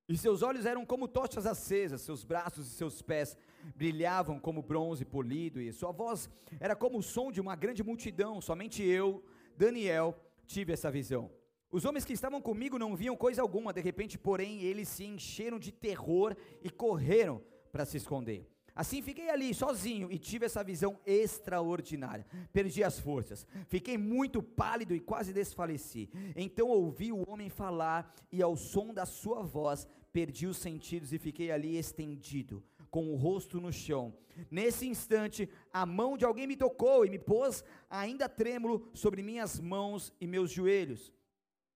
e 0.09 0.17
seus 0.17 0.41
olhos 0.41 0.65
eram 0.65 0.85
como 0.85 1.07
tochas 1.07 1.45
acesas, 1.45 2.01
seus 2.01 2.25
braços 2.25 2.67
e 2.67 2.71
seus 2.71 3.01
pés 3.01 3.37
brilhavam 3.75 4.39
como 4.39 4.61
bronze 4.61 5.05
polido, 5.05 5.61
e 5.61 5.71
sua 5.71 5.91
voz 5.91 6.27
era 6.59 6.75
como 6.75 6.97
o 6.97 7.03
som 7.03 7.31
de 7.31 7.39
uma 7.39 7.55
grande 7.55 7.83
multidão. 7.83 8.41
Somente 8.41 8.83
eu, 8.83 9.23
Daniel, 9.55 10.19
tive 10.49 10.73
essa 10.73 10.89
visão. 10.89 11.31
Os 11.71 11.85
homens 11.85 12.03
que 12.03 12.13
estavam 12.13 12.41
comigo 12.41 12.79
não 12.79 12.95
viam 12.95 13.15
coisa 13.15 13.43
alguma, 13.43 13.71
de 13.71 13.79
repente, 13.79 14.17
porém, 14.17 14.63
eles 14.63 14.89
se 14.89 15.05
encheram 15.05 15.59
de 15.59 15.71
terror 15.71 16.35
e 16.63 16.69
correram 16.71 17.39
para 17.71 17.85
se 17.85 17.97
esconder. 17.97 18.49
Assim 18.75 19.01
fiquei 19.01 19.29
ali 19.29 19.53
sozinho 19.53 20.11
e 20.11 20.17
tive 20.17 20.45
essa 20.45 20.63
visão 20.63 20.97
extraordinária. 21.05 22.25
Perdi 22.51 22.83
as 22.83 22.99
forças, 22.99 23.45
fiquei 23.67 23.97
muito 23.97 24.41
pálido 24.41 24.95
e 24.95 24.99
quase 24.99 25.33
desfaleci. 25.33 26.09
Então 26.35 26.67
ouvi 26.69 27.11
o 27.11 27.29
homem 27.29 27.49
falar 27.49 28.11
e 28.31 28.41
ao 28.41 28.55
som 28.55 28.91
da 28.91 29.05
sua 29.05 29.43
voz 29.43 29.87
perdi 30.11 30.47
os 30.47 30.57
sentidos 30.57 31.13
e 31.13 31.19
fiquei 31.19 31.51
ali 31.51 31.77
estendido, 31.77 32.63
com 32.89 33.11
o 33.11 33.15
rosto 33.15 33.59
no 33.59 33.71
chão. 33.71 34.13
Nesse 34.49 34.87
instante, 34.87 35.49
a 35.71 35.85
mão 35.85 36.17
de 36.17 36.25
alguém 36.25 36.47
me 36.47 36.55
tocou 36.55 37.05
e 37.05 37.09
me 37.09 37.19
pôs 37.19 37.63
ainda 37.89 38.29
trêmulo 38.29 38.89
sobre 38.93 39.21
minhas 39.21 39.59
mãos 39.59 40.13
e 40.19 40.25
meus 40.25 40.51
joelhos. 40.51 41.13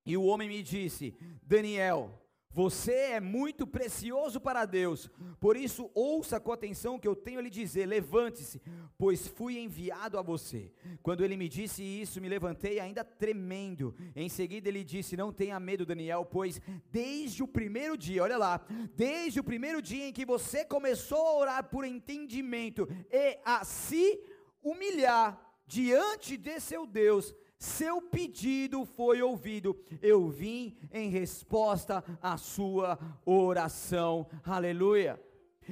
E 0.06 0.16
o 0.18 0.24
homem 0.24 0.48
me 0.48 0.62
disse: 0.62 1.16
Daniel, 1.42 2.23
você 2.54 2.94
é 2.94 3.20
muito 3.20 3.66
precioso 3.66 4.40
para 4.40 4.66
Deus, 4.66 5.10
por 5.40 5.58
isso 5.58 5.90
ouça 5.96 6.40
com 6.40 6.52
atenção 6.52 6.96
o 6.96 7.00
que 7.00 7.08
eu 7.08 7.16
tenho 7.16 7.40
a 7.40 7.42
lhe 7.42 7.50
dizer. 7.50 7.88
Levante-se, 7.88 8.62
pois 8.98 9.28
fui 9.28 9.58
enviado 9.58 10.20
a 10.20 10.22
você. 10.22 10.72
Quando 11.02 11.26
ele 11.26 11.36
me 11.36 11.50
disse 11.50 11.84
isso, 11.84 12.22
me 12.22 12.30
levantei 12.30 12.80
ainda 12.80 13.04
tremendo. 13.04 13.96
Em 14.16 14.30
seguida 14.30 14.70
ele 14.70 14.84
disse: 14.84 15.18
Não 15.18 15.34
tenha 15.34 15.60
medo, 15.60 15.86
Daniel, 15.86 16.24
pois 16.26 16.62
desde 16.92 17.42
o 17.42 17.48
primeiro 17.48 17.98
dia, 17.98 18.22
olha 18.22 18.38
lá, 18.38 18.64
desde 18.96 19.40
o 19.40 19.44
primeiro 19.44 19.82
dia 19.82 20.08
em 20.08 20.14
que 20.14 20.26
você 20.26 20.64
começou 20.64 21.26
a 21.26 21.38
orar 21.38 21.64
por 21.70 21.84
entendimento 21.84 22.88
e 23.12 23.40
a 23.44 23.66
se 23.66 24.22
humilhar 24.62 25.40
diante 25.66 26.38
de 26.38 26.60
seu 26.60 26.86
Deus, 26.86 27.34
seu 27.64 28.02
pedido 28.02 28.86
foi 28.86 29.22
ouvido, 29.22 29.80
eu 30.02 30.28
vim 30.28 30.78
em 30.92 31.10
resposta 31.10 32.04
à 32.22 32.36
sua 32.38 33.00
oração, 33.26 34.28
aleluia. 34.44 35.22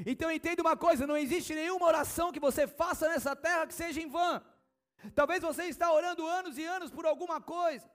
Então 0.05 0.31
entenda 0.31 0.61
uma 0.61 0.77
coisa: 0.77 1.05
não 1.05 1.17
existe 1.17 1.53
nenhuma 1.53 1.85
oração 1.85 2.31
que 2.31 2.39
você 2.39 2.65
faça 2.65 3.09
nessa 3.09 3.35
terra 3.35 3.67
que 3.67 3.73
seja 3.73 4.01
em 4.01 4.07
vão. 4.07 4.41
Talvez 5.13 5.41
você 5.41 5.65
está 5.65 5.91
orando 5.91 6.25
anos 6.25 6.57
e 6.57 6.63
anos 6.63 6.89
por 6.89 7.05
alguma 7.05 7.41
coisa. 7.41 7.89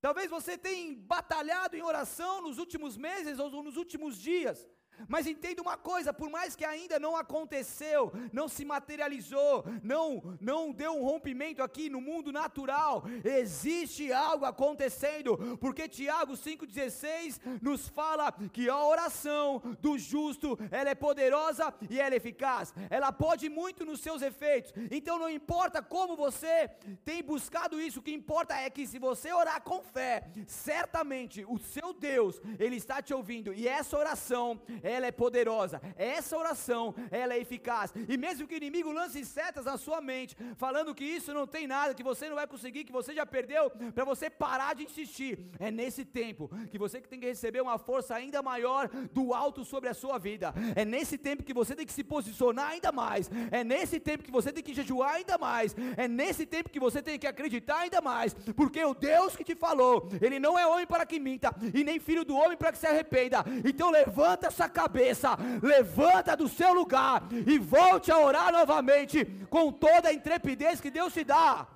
Talvez 0.00 0.30
você 0.30 0.56
tenha 0.56 0.94
batalhado 1.00 1.76
em 1.76 1.82
oração 1.82 2.42
nos 2.42 2.58
últimos 2.58 2.96
meses 2.96 3.40
ou 3.40 3.50
nos 3.62 3.76
últimos 3.76 4.16
dias. 4.16 4.64
Mas 5.08 5.26
entenda 5.26 5.62
uma 5.62 5.76
coisa, 5.76 6.12
por 6.12 6.30
mais 6.30 6.54
que 6.54 6.64
ainda 6.64 6.98
não 6.98 7.16
aconteceu, 7.16 8.12
não 8.32 8.48
se 8.48 8.64
materializou, 8.64 9.64
não 9.82 10.22
não 10.40 10.72
deu 10.72 10.92
um 10.92 11.04
rompimento 11.04 11.62
aqui 11.62 11.88
no 11.88 12.00
mundo 12.00 12.32
natural, 12.32 13.04
existe 13.24 14.12
algo 14.12 14.44
acontecendo, 14.44 15.56
porque 15.58 15.88
Tiago 15.88 16.34
5:16 16.34 17.40
nos 17.60 17.88
fala 17.88 18.32
que 18.52 18.68
a 18.68 18.84
oração 18.84 19.60
do 19.80 19.98
justo, 19.98 20.58
ela 20.70 20.90
é 20.90 20.94
poderosa 20.94 21.72
e 21.88 22.00
ela 22.00 22.14
é 22.14 22.16
eficaz. 22.16 22.74
Ela 22.90 23.12
pode 23.12 23.48
muito 23.48 23.84
nos 23.84 24.00
seus 24.00 24.22
efeitos. 24.22 24.72
Então 24.90 25.18
não 25.18 25.28
importa 25.30 25.82
como 25.82 26.16
você 26.16 26.70
tem 27.04 27.22
buscado 27.22 27.80
isso, 27.80 28.00
o 28.00 28.02
que 28.02 28.12
importa 28.12 28.54
é 28.54 28.68
que 28.70 28.86
se 28.86 28.98
você 28.98 29.32
orar 29.32 29.62
com 29.62 29.82
fé, 29.82 30.28
certamente 30.46 31.44
o 31.44 31.58
seu 31.58 31.92
Deus, 31.92 32.40
ele 32.58 32.76
está 32.76 33.02
te 33.02 33.14
ouvindo 33.14 33.52
e 33.54 33.68
essa 33.68 33.96
oração 33.96 34.60
ela 34.82 35.06
é 35.06 35.12
poderosa. 35.12 35.80
Essa 35.96 36.36
oração, 36.36 36.94
ela 37.10 37.34
é 37.34 37.38
eficaz. 37.38 37.92
E 38.08 38.16
mesmo 38.16 38.46
que 38.46 38.54
o 38.54 38.56
inimigo 38.56 38.90
lance 38.90 39.24
setas 39.24 39.64
na 39.64 39.76
sua 39.76 40.00
mente, 40.00 40.36
falando 40.56 40.94
que 40.94 41.04
isso 41.04 41.32
não 41.32 41.46
tem 41.46 41.66
nada, 41.66 41.94
que 41.94 42.02
você 42.02 42.28
não 42.28 42.36
vai 42.36 42.46
conseguir, 42.46 42.84
que 42.84 42.92
você 42.92 43.14
já 43.14 43.24
perdeu, 43.24 43.70
para 43.94 44.04
você 44.04 44.28
parar 44.28 44.74
de 44.74 44.84
insistir. 44.84 45.38
É 45.58 45.70
nesse 45.70 46.04
tempo 46.04 46.50
que 46.70 46.78
você 46.78 47.00
tem 47.00 47.20
que 47.20 47.26
receber 47.26 47.60
uma 47.60 47.78
força 47.78 48.14
ainda 48.14 48.42
maior 48.42 48.88
do 49.12 49.34
alto 49.34 49.64
sobre 49.64 49.88
a 49.88 49.94
sua 49.94 50.18
vida. 50.18 50.52
É 50.74 50.84
nesse 50.84 51.16
tempo 51.18 51.42
que 51.42 51.54
você 51.54 51.74
tem 51.74 51.86
que 51.86 51.92
se 51.92 52.04
posicionar 52.04 52.70
ainda 52.70 52.92
mais. 52.92 53.30
É 53.50 53.62
nesse 53.64 54.00
tempo 54.00 54.24
que 54.24 54.30
você 54.30 54.52
tem 54.52 54.62
que 54.62 54.74
jejuar 54.74 55.14
ainda 55.14 55.38
mais. 55.38 55.74
É 55.96 56.08
nesse 56.08 56.46
tempo 56.46 56.70
que 56.70 56.80
você 56.80 57.02
tem 57.02 57.18
que 57.18 57.26
acreditar 57.26 57.78
ainda 57.78 58.00
mais. 58.00 58.34
Porque 58.34 58.82
o 58.84 58.94
Deus 58.94 59.36
que 59.36 59.44
te 59.44 59.54
falou, 59.54 60.08
ele 60.20 60.38
não 60.38 60.58
é 60.58 60.66
homem 60.66 60.86
para 60.86 61.06
que 61.06 61.18
minta, 61.18 61.54
e 61.74 61.84
nem 61.84 61.98
filho 61.98 62.24
do 62.24 62.36
homem 62.36 62.56
para 62.56 62.72
que 62.72 62.78
se 62.78 62.86
arrependa. 62.86 63.44
Então 63.64 63.90
levanta 63.90 64.48
essa 64.48 64.68
cabeça, 64.72 65.36
levanta 65.62 66.36
do 66.36 66.48
seu 66.48 66.72
lugar 66.72 67.22
e 67.46 67.58
volte 67.58 68.10
a 68.10 68.18
orar 68.18 68.50
novamente 68.52 69.24
com 69.48 69.70
toda 69.70 70.08
a 70.08 70.12
intrepidez 70.12 70.80
que 70.80 70.90
Deus 70.90 71.12
te 71.12 71.22
dá. 71.22 71.68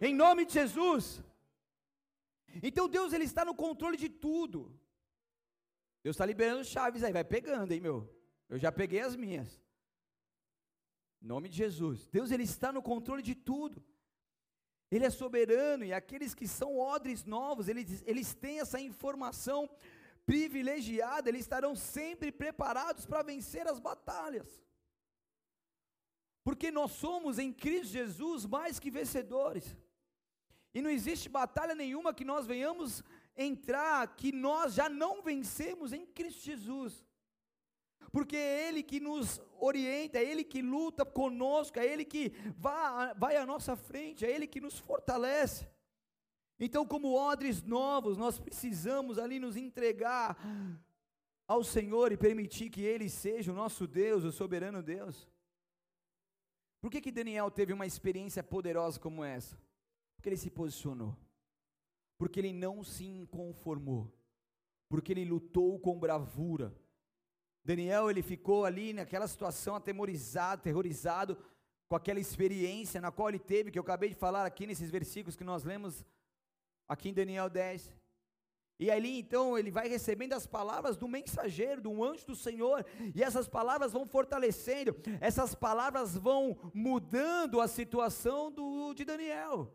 Em 0.00 0.14
nome 0.14 0.44
de 0.44 0.54
Jesus. 0.54 1.22
Então 2.62 2.88
Deus 2.88 3.12
ele 3.12 3.24
está 3.24 3.44
no 3.44 3.54
controle 3.54 3.96
de 3.96 4.08
tudo. 4.08 4.60
Deus 6.02 6.14
está 6.16 6.26
liberando 6.26 6.64
chaves 6.64 7.02
aí, 7.02 7.12
vai 7.12 7.24
pegando, 7.24 7.72
hein, 7.72 7.80
meu? 7.80 7.98
Eu 8.48 8.58
já 8.58 8.72
peguei 8.72 9.00
as 9.00 9.14
minhas. 9.14 9.60
Em 11.22 11.26
nome 11.26 11.48
de 11.48 11.56
Jesus. 11.56 12.06
Deus 12.08 12.30
ele 12.30 12.44
está 12.44 12.72
no 12.72 12.82
controle 12.82 13.22
de 13.22 13.34
tudo. 13.34 13.82
Ele 14.90 15.04
é 15.04 15.10
soberano 15.10 15.84
e 15.84 15.92
aqueles 15.92 16.34
que 16.34 16.48
são 16.48 16.76
odres 16.76 17.24
novos, 17.24 17.68
eles, 17.68 18.02
eles 18.06 18.34
têm 18.34 18.58
essa 18.58 18.80
informação 18.80 19.70
privilegiada, 20.30 21.28
eles 21.28 21.40
estarão 21.40 21.74
sempre 21.74 22.30
preparados 22.30 23.04
para 23.04 23.20
vencer 23.20 23.66
as 23.66 23.80
batalhas. 23.80 24.48
Porque 26.44 26.70
nós 26.70 26.92
somos 26.92 27.36
em 27.36 27.52
Cristo 27.52 27.94
Jesus 27.94 28.46
mais 28.46 28.78
que 28.78 28.92
vencedores. 28.92 29.76
E 30.72 30.80
não 30.80 30.88
existe 30.88 31.28
batalha 31.28 31.74
nenhuma 31.74 32.14
que 32.14 32.24
nós 32.24 32.46
venhamos 32.46 33.02
entrar 33.36 34.14
que 34.14 34.30
nós 34.30 34.74
já 34.74 34.88
não 34.88 35.20
vencemos 35.20 35.92
em 35.92 36.06
Cristo 36.06 36.42
Jesus. 36.42 37.04
Porque 38.12 38.36
é 38.36 38.68
Ele 38.68 38.84
que 38.84 39.00
nos 39.00 39.40
orienta, 39.58 40.18
é 40.18 40.24
Ele 40.24 40.44
que 40.44 40.62
luta 40.62 41.04
conosco, 41.04 41.76
é 41.80 41.84
Ele 41.84 42.04
que 42.04 42.32
vai, 42.56 43.14
vai 43.14 43.36
à 43.36 43.44
nossa 43.44 43.74
frente, 43.74 44.24
é 44.24 44.30
Ele 44.30 44.46
que 44.46 44.60
nos 44.60 44.78
fortalece. 44.78 45.66
Então, 46.60 46.86
como 46.86 47.14
odres 47.14 47.62
novos, 47.62 48.18
nós 48.18 48.38
precisamos 48.38 49.18
ali 49.18 49.40
nos 49.40 49.56
entregar 49.56 50.36
ao 51.48 51.64
Senhor 51.64 52.12
e 52.12 52.18
permitir 52.18 52.68
que 52.68 52.82
Ele 52.82 53.08
seja 53.08 53.50
o 53.50 53.54
nosso 53.54 53.86
Deus, 53.86 54.22
o 54.24 54.30
soberano 54.30 54.82
Deus. 54.82 55.26
Por 56.80 56.90
que, 56.90 57.00
que 57.00 57.10
Daniel 57.10 57.50
teve 57.50 57.72
uma 57.72 57.86
experiência 57.86 58.42
poderosa 58.42 59.00
como 59.00 59.24
essa? 59.24 59.58
Porque 60.16 60.28
ele 60.28 60.36
se 60.36 60.50
posicionou, 60.50 61.16
porque 62.18 62.40
ele 62.40 62.52
não 62.52 62.82
se 62.82 63.26
conformou, 63.30 64.10
porque 64.88 65.12
ele 65.12 65.24
lutou 65.24 65.78
com 65.78 65.98
bravura. 65.98 66.74
Daniel, 67.62 68.10
ele 68.10 68.22
ficou 68.22 68.64
ali 68.64 68.94
naquela 68.94 69.28
situação 69.28 69.76
atemorizado, 69.76 70.62
terrorizado, 70.62 71.36
com 71.86 71.96
aquela 71.96 72.20
experiência 72.20 73.00
na 73.00 73.10
qual 73.10 73.28
ele 73.28 73.38
teve, 73.38 73.70
que 73.70 73.78
eu 73.78 73.82
acabei 73.82 74.08
de 74.08 74.14
falar 74.14 74.46
aqui 74.46 74.66
nesses 74.66 74.90
versículos 74.90 75.36
que 75.36 75.44
nós 75.44 75.64
lemos 75.64 76.04
aqui 76.90 77.08
em 77.08 77.14
Daniel 77.14 77.48
10. 77.48 77.90
E 78.80 78.90
ali 78.90 79.18
então 79.18 79.56
ele 79.56 79.70
vai 79.70 79.86
recebendo 79.88 80.32
as 80.32 80.46
palavras 80.46 80.96
do 80.96 81.06
mensageiro, 81.06 81.80
do 81.80 82.02
anjo 82.02 82.26
do 82.26 82.34
Senhor, 82.34 82.84
e 83.14 83.22
essas 83.22 83.46
palavras 83.46 83.92
vão 83.92 84.06
fortalecendo, 84.06 84.96
essas 85.20 85.54
palavras 85.54 86.16
vão 86.16 86.58
mudando 86.74 87.60
a 87.60 87.68
situação 87.68 88.50
do, 88.50 88.92
de 88.94 89.04
Daniel 89.04 89.72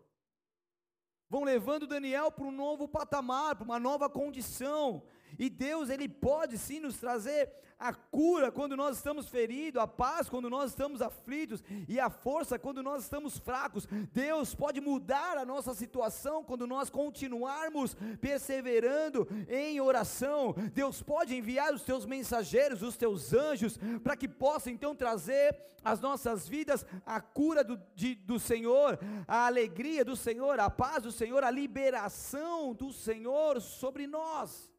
vão 1.29 1.43
levando 1.43 1.87
Daniel 1.87 2.31
para 2.31 2.45
um 2.45 2.51
novo 2.51 2.87
patamar, 2.87 3.55
para 3.55 3.65
uma 3.65 3.79
nova 3.79 4.09
condição. 4.09 5.03
E 5.37 5.49
Deus, 5.49 5.89
Ele 5.89 6.07
pode 6.07 6.57
sim 6.57 6.79
nos 6.79 6.97
trazer 6.97 7.51
a 7.77 7.93
cura 7.93 8.51
quando 8.51 8.75
nós 8.75 8.97
estamos 8.97 9.27
feridos, 9.27 9.81
a 9.81 9.87
paz 9.87 10.29
quando 10.29 10.49
nós 10.49 10.71
estamos 10.71 11.01
aflitos 11.01 11.63
e 11.87 11.99
a 11.99 12.09
força 12.09 12.57
quando 12.57 12.81
nós 12.81 13.03
estamos 13.03 13.37
fracos. 13.37 13.85
Deus 14.13 14.55
pode 14.55 14.79
mudar 14.79 15.37
a 15.37 15.45
nossa 15.45 15.73
situação 15.73 16.43
quando 16.43 16.65
nós 16.65 16.89
continuarmos 16.89 17.95
perseverando 18.21 19.27
em 19.49 19.79
oração. 19.81 20.55
Deus 20.73 21.01
pode 21.01 21.35
enviar 21.35 21.73
os 21.73 21.83
teus 21.83 22.05
mensageiros, 22.05 22.81
os 22.81 22.95
teus 22.95 23.33
anjos, 23.33 23.77
para 24.03 24.15
que 24.15 24.27
possam 24.27 24.71
então 24.71 24.95
trazer 24.95 25.55
às 25.83 25.99
nossas 25.99 26.47
vidas 26.47 26.85
a 27.05 27.19
cura 27.21 27.63
do, 27.63 27.79
de, 27.93 28.15
do 28.15 28.39
Senhor, 28.39 28.97
a 29.27 29.45
alegria 29.45 30.03
do 30.03 30.15
Senhor, 30.15 30.59
a 30.59 30.69
paz 30.69 31.03
do 31.03 31.11
Senhor, 31.11 31.43
a 31.43 31.51
liberação 31.51 32.73
do 32.73 32.91
Senhor 32.91 33.61
sobre 33.61 34.07
nós. 34.07 34.74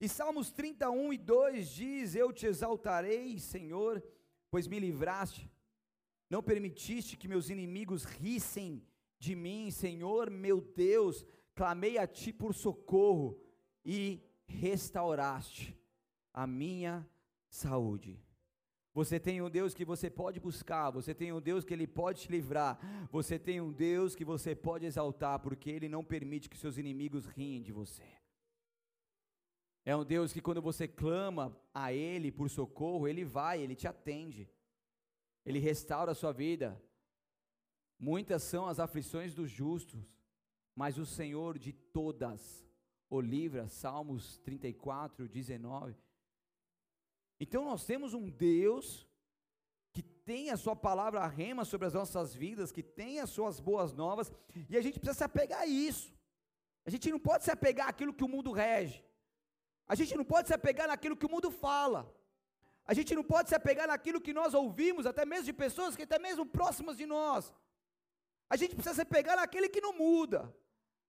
E 0.00 0.08
Salmos 0.08 0.50
31 0.50 1.12
e 1.12 1.18
2 1.18 1.68
diz: 1.70 2.14
Eu 2.14 2.32
te 2.32 2.46
exaltarei, 2.46 3.38
Senhor, 3.38 4.02
pois 4.50 4.66
me 4.66 4.78
livraste, 4.78 5.50
não 6.30 6.42
permitiste 6.42 7.16
que 7.16 7.26
meus 7.26 7.50
inimigos 7.50 8.04
rissem 8.04 8.82
de 9.18 9.34
mim, 9.34 9.70
Senhor 9.70 10.30
meu 10.30 10.60
Deus, 10.60 11.24
clamei 11.54 11.98
a 11.98 12.06
ti 12.06 12.32
por 12.32 12.54
socorro 12.54 13.40
e 13.84 14.22
restauraste 14.46 15.76
a 16.32 16.46
minha 16.46 17.08
saúde. 17.48 18.22
Você 18.94 19.18
tem 19.20 19.40
um 19.40 19.50
Deus 19.50 19.74
que 19.74 19.84
você 19.84 20.10
pode 20.10 20.40
buscar, 20.40 20.90
você 20.90 21.14
tem 21.14 21.32
um 21.32 21.40
Deus 21.40 21.64
que 21.64 21.72
Ele 21.72 21.86
pode 21.86 22.22
te 22.22 22.30
livrar, 22.30 22.78
você 23.10 23.38
tem 23.38 23.60
um 23.60 23.72
Deus 23.72 24.14
que 24.14 24.24
você 24.24 24.54
pode 24.54 24.86
exaltar, 24.86 25.38
porque 25.40 25.70
Ele 25.70 25.88
não 25.88 26.04
permite 26.04 26.48
que 26.48 26.56
seus 26.56 26.78
inimigos 26.78 27.26
riem 27.26 27.62
de 27.62 27.72
você. 27.72 28.17
É 29.88 29.96
um 29.96 30.04
Deus 30.04 30.34
que 30.34 30.42
quando 30.42 30.60
você 30.60 30.86
clama 30.86 31.58
a 31.72 31.94
Ele 31.94 32.30
por 32.30 32.50
socorro, 32.50 33.08
Ele 33.08 33.24
vai, 33.24 33.62
Ele 33.62 33.74
te 33.74 33.88
atende, 33.88 34.46
Ele 35.46 35.58
restaura 35.58 36.12
a 36.12 36.14
sua 36.14 36.30
vida. 36.30 36.78
Muitas 37.98 38.42
são 38.42 38.66
as 38.66 38.78
aflições 38.78 39.34
dos 39.34 39.50
justos, 39.50 40.06
mas 40.74 40.98
o 40.98 41.06
Senhor 41.06 41.58
de 41.58 41.72
todas 41.72 42.68
o 43.08 43.18
livra. 43.18 43.66
Salmos 43.66 44.36
34, 44.40 45.26
19. 45.26 45.96
Então 47.40 47.64
nós 47.64 47.86
temos 47.86 48.12
um 48.12 48.28
Deus 48.28 49.08
que 49.94 50.02
tem 50.02 50.50
a 50.50 50.58
sua 50.58 50.76
palavra 50.76 51.26
rema 51.26 51.64
sobre 51.64 51.86
as 51.86 51.94
nossas 51.94 52.34
vidas, 52.34 52.70
que 52.70 52.82
tem 52.82 53.20
as 53.20 53.30
suas 53.30 53.58
boas 53.58 53.94
novas, 53.94 54.30
e 54.68 54.76
a 54.76 54.82
gente 54.82 55.00
precisa 55.00 55.16
se 55.16 55.24
apegar 55.24 55.62
a 55.62 55.66
isso. 55.66 56.12
A 56.84 56.90
gente 56.90 57.10
não 57.10 57.18
pode 57.18 57.44
se 57.44 57.50
apegar 57.50 57.88
àquilo 57.88 58.12
que 58.12 58.22
o 58.24 58.28
mundo 58.28 58.52
rege. 58.52 59.07
A 59.88 59.94
gente 59.94 60.14
não 60.16 60.24
pode 60.24 60.48
se 60.48 60.54
apegar 60.54 60.86
naquilo 60.88 61.16
que 61.16 61.26
o 61.26 61.30
mundo 61.30 61.50
fala. 61.50 62.00
A 62.84 62.94
gente 62.94 63.14
não 63.14 63.24
pode 63.24 63.48
se 63.48 63.54
apegar 63.54 63.86
naquilo 63.88 64.20
que 64.20 64.32
nós 64.32 64.54
ouvimos, 64.54 65.06
até 65.06 65.24
mesmo 65.24 65.46
de 65.46 65.52
pessoas 65.52 65.96
que 65.96 66.02
até 66.02 66.18
mesmo 66.18 66.44
próximas 66.44 66.96
de 66.96 67.06
nós. 67.06 67.52
A 68.50 68.56
gente 68.56 68.74
precisa 68.74 68.94
se 68.94 69.02
apegar 69.02 69.36
naquele 69.36 69.68
que 69.68 69.80
não 69.80 69.92
muda. 69.92 70.54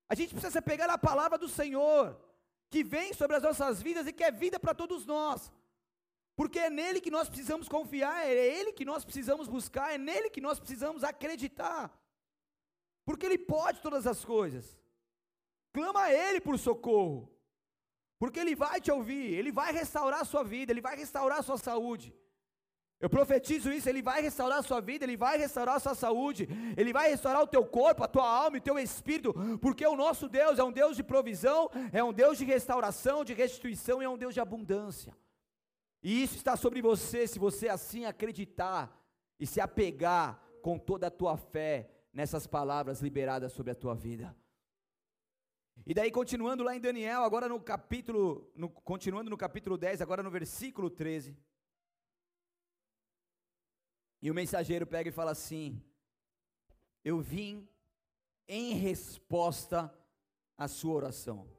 A 0.08 0.16
gente 0.16 0.32
precisa 0.32 0.52
se 0.52 0.58
apegar 0.58 0.88
na 0.88 0.98
palavra 0.98 1.38
do 1.38 1.48
Senhor, 1.48 2.20
que 2.70 2.84
vem 2.84 3.14
sobre 3.14 3.38
as 3.38 3.44
nossas 3.44 3.82
vidas 3.82 4.08
e 4.08 4.14
que 4.14 4.24
é 4.24 4.32
vida 4.32 4.60
para 4.60 4.74
todos 4.74 5.06
nós. 5.06 5.52
Porque 6.36 6.60
é 6.60 6.70
nele 6.70 7.02
que 7.02 7.12
nós 7.12 7.30
precisamos 7.30 7.68
confiar, 7.68 8.26
é 8.26 8.34
ele 8.34 8.72
que 8.72 8.86
nós 8.86 9.04
precisamos 9.04 9.48
buscar, 9.48 9.94
é 9.94 9.98
nele 9.98 10.30
que 10.30 10.42
nós 10.42 10.60
precisamos 10.60 11.04
acreditar. 11.04 11.92
Porque 13.06 13.26
ele 13.26 13.38
pode 13.38 13.82
todas 13.82 14.08
as 14.08 14.24
coisas. 14.24 14.78
Clama 15.72 16.04
a 16.04 16.14
ele 16.14 16.40
por 16.42 16.58
socorro. 16.58 17.30
Porque 18.20 18.40
Ele 18.40 18.54
vai 18.54 18.82
te 18.82 18.92
ouvir, 18.92 19.34
Ele 19.34 19.52
vai 19.52 19.72
restaurar 19.72 20.20
a 20.22 20.26
sua 20.26 20.44
vida, 20.44 20.72
Ele 20.72 20.82
vai 20.82 20.96
restaurar 20.98 21.40
a 21.40 21.42
sua 21.42 21.58
saúde. 21.58 22.14
Eu 23.00 23.10
profetizo 23.10 23.72
isso, 23.72 23.88
Ele 23.88 24.02
vai 24.02 24.22
restaurar 24.22 24.60
a 24.60 24.62
sua 24.62 24.82
vida, 24.82 25.06
Ele 25.06 25.16
vai 25.16 25.38
restaurar 25.38 25.76
a 25.78 25.80
sua 25.80 25.96
saúde, 25.96 26.50
Ele 26.76 26.92
vai 26.92 27.10
restaurar 27.10 27.42
o 27.42 27.48
teu 27.48 27.66
corpo, 27.66 28.04
a 28.04 28.10
tua 28.10 28.30
alma 28.30 28.58
e 28.58 28.60
o 28.60 28.64
teu 28.64 28.78
espírito, 28.78 29.34
porque 29.62 29.88
o 29.88 29.96
nosso 29.96 30.28
Deus 30.28 30.60
é 30.60 30.64
um 30.64 30.72
Deus 30.72 30.98
de 30.98 31.04
provisão, 31.04 31.70
é 31.94 32.04
um 32.04 32.12
Deus 32.12 32.38
de 32.38 32.44
restauração, 32.44 33.24
de 33.24 33.34
restituição 33.34 34.02
e 34.02 34.06
é 34.06 34.10
um 34.10 34.18
Deus 34.18 34.34
de 34.34 34.42
abundância. 34.42 35.16
E 36.04 36.22
isso 36.22 36.36
está 36.36 36.58
sobre 36.58 36.82
você, 36.82 37.26
se 37.26 37.40
você 37.40 37.70
assim 37.70 38.04
acreditar 38.04 38.94
e 39.40 39.48
se 39.48 39.62
apegar 39.62 40.42
com 40.62 40.78
toda 40.78 41.08
a 41.08 41.12
tua 41.12 41.38
fé 41.38 41.90
nessas 42.12 42.46
palavras 42.46 43.00
liberadas 43.00 43.54
sobre 43.54 43.72
a 43.72 43.76
tua 43.76 43.96
vida. 43.96 44.36
E 45.90 45.94
daí, 45.94 46.10
continuando 46.12 46.64
lá 46.64 46.74
em 46.76 46.80
Daniel, 46.80 47.24
agora 47.24 47.50
no 47.50 47.60
capítulo, 47.60 48.50
no, 48.56 48.70
continuando 48.70 49.30
no 49.30 49.36
capítulo 49.36 49.78
10, 49.78 50.02
agora 50.02 50.24
no 50.24 50.32
versículo 50.32 50.90
13. 50.90 51.36
E 54.22 54.32
o 54.32 54.34
mensageiro 54.34 54.88
pega 54.88 55.10
e 55.10 55.12
fala 55.12 55.32
assim: 55.32 55.84
Eu 57.04 57.20
vim 57.20 57.68
em 58.48 58.76
resposta 58.76 59.94
à 60.58 60.68
sua 60.68 60.94
oração. 60.94 61.52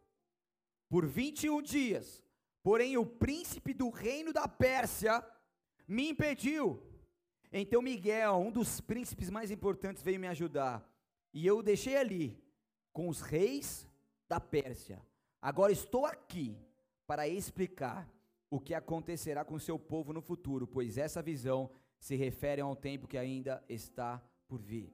Por 0.88 1.04
21 1.04 1.60
dias 1.60 2.22
Porém, 2.62 2.96
o 2.96 3.06
príncipe 3.06 3.72
do 3.72 3.88
reino 3.88 4.32
da 4.32 4.46
Pérsia 4.46 5.24
me 5.88 6.10
impediu. 6.10 6.82
Então 7.52 7.82
Miguel, 7.82 8.36
um 8.36 8.52
dos 8.52 8.80
príncipes 8.80 9.30
mais 9.30 9.50
importantes, 9.50 10.02
veio 10.02 10.20
me 10.20 10.28
ajudar. 10.28 10.86
E 11.32 11.46
eu 11.46 11.58
o 11.58 11.62
deixei 11.62 11.96
ali 11.96 12.38
com 12.92 13.08
os 13.08 13.20
reis 13.20 13.88
da 14.30 14.38
Pérsia. 14.38 15.02
Agora 15.42 15.72
estou 15.72 16.06
aqui 16.06 16.56
para 17.04 17.26
explicar 17.26 18.08
o 18.48 18.60
que 18.60 18.74
acontecerá 18.74 19.44
com 19.44 19.58
seu 19.58 19.76
povo 19.76 20.12
no 20.12 20.22
futuro, 20.22 20.68
pois 20.68 20.96
essa 20.96 21.20
visão 21.20 21.68
se 21.98 22.14
refere 22.14 22.60
a 22.60 22.66
um 22.66 22.76
tempo 22.76 23.08
que 23.08 23.18
ainda 23.18 23.62
está 23.68 24.22
por 24.46 24.60
vir. 24.60 24.88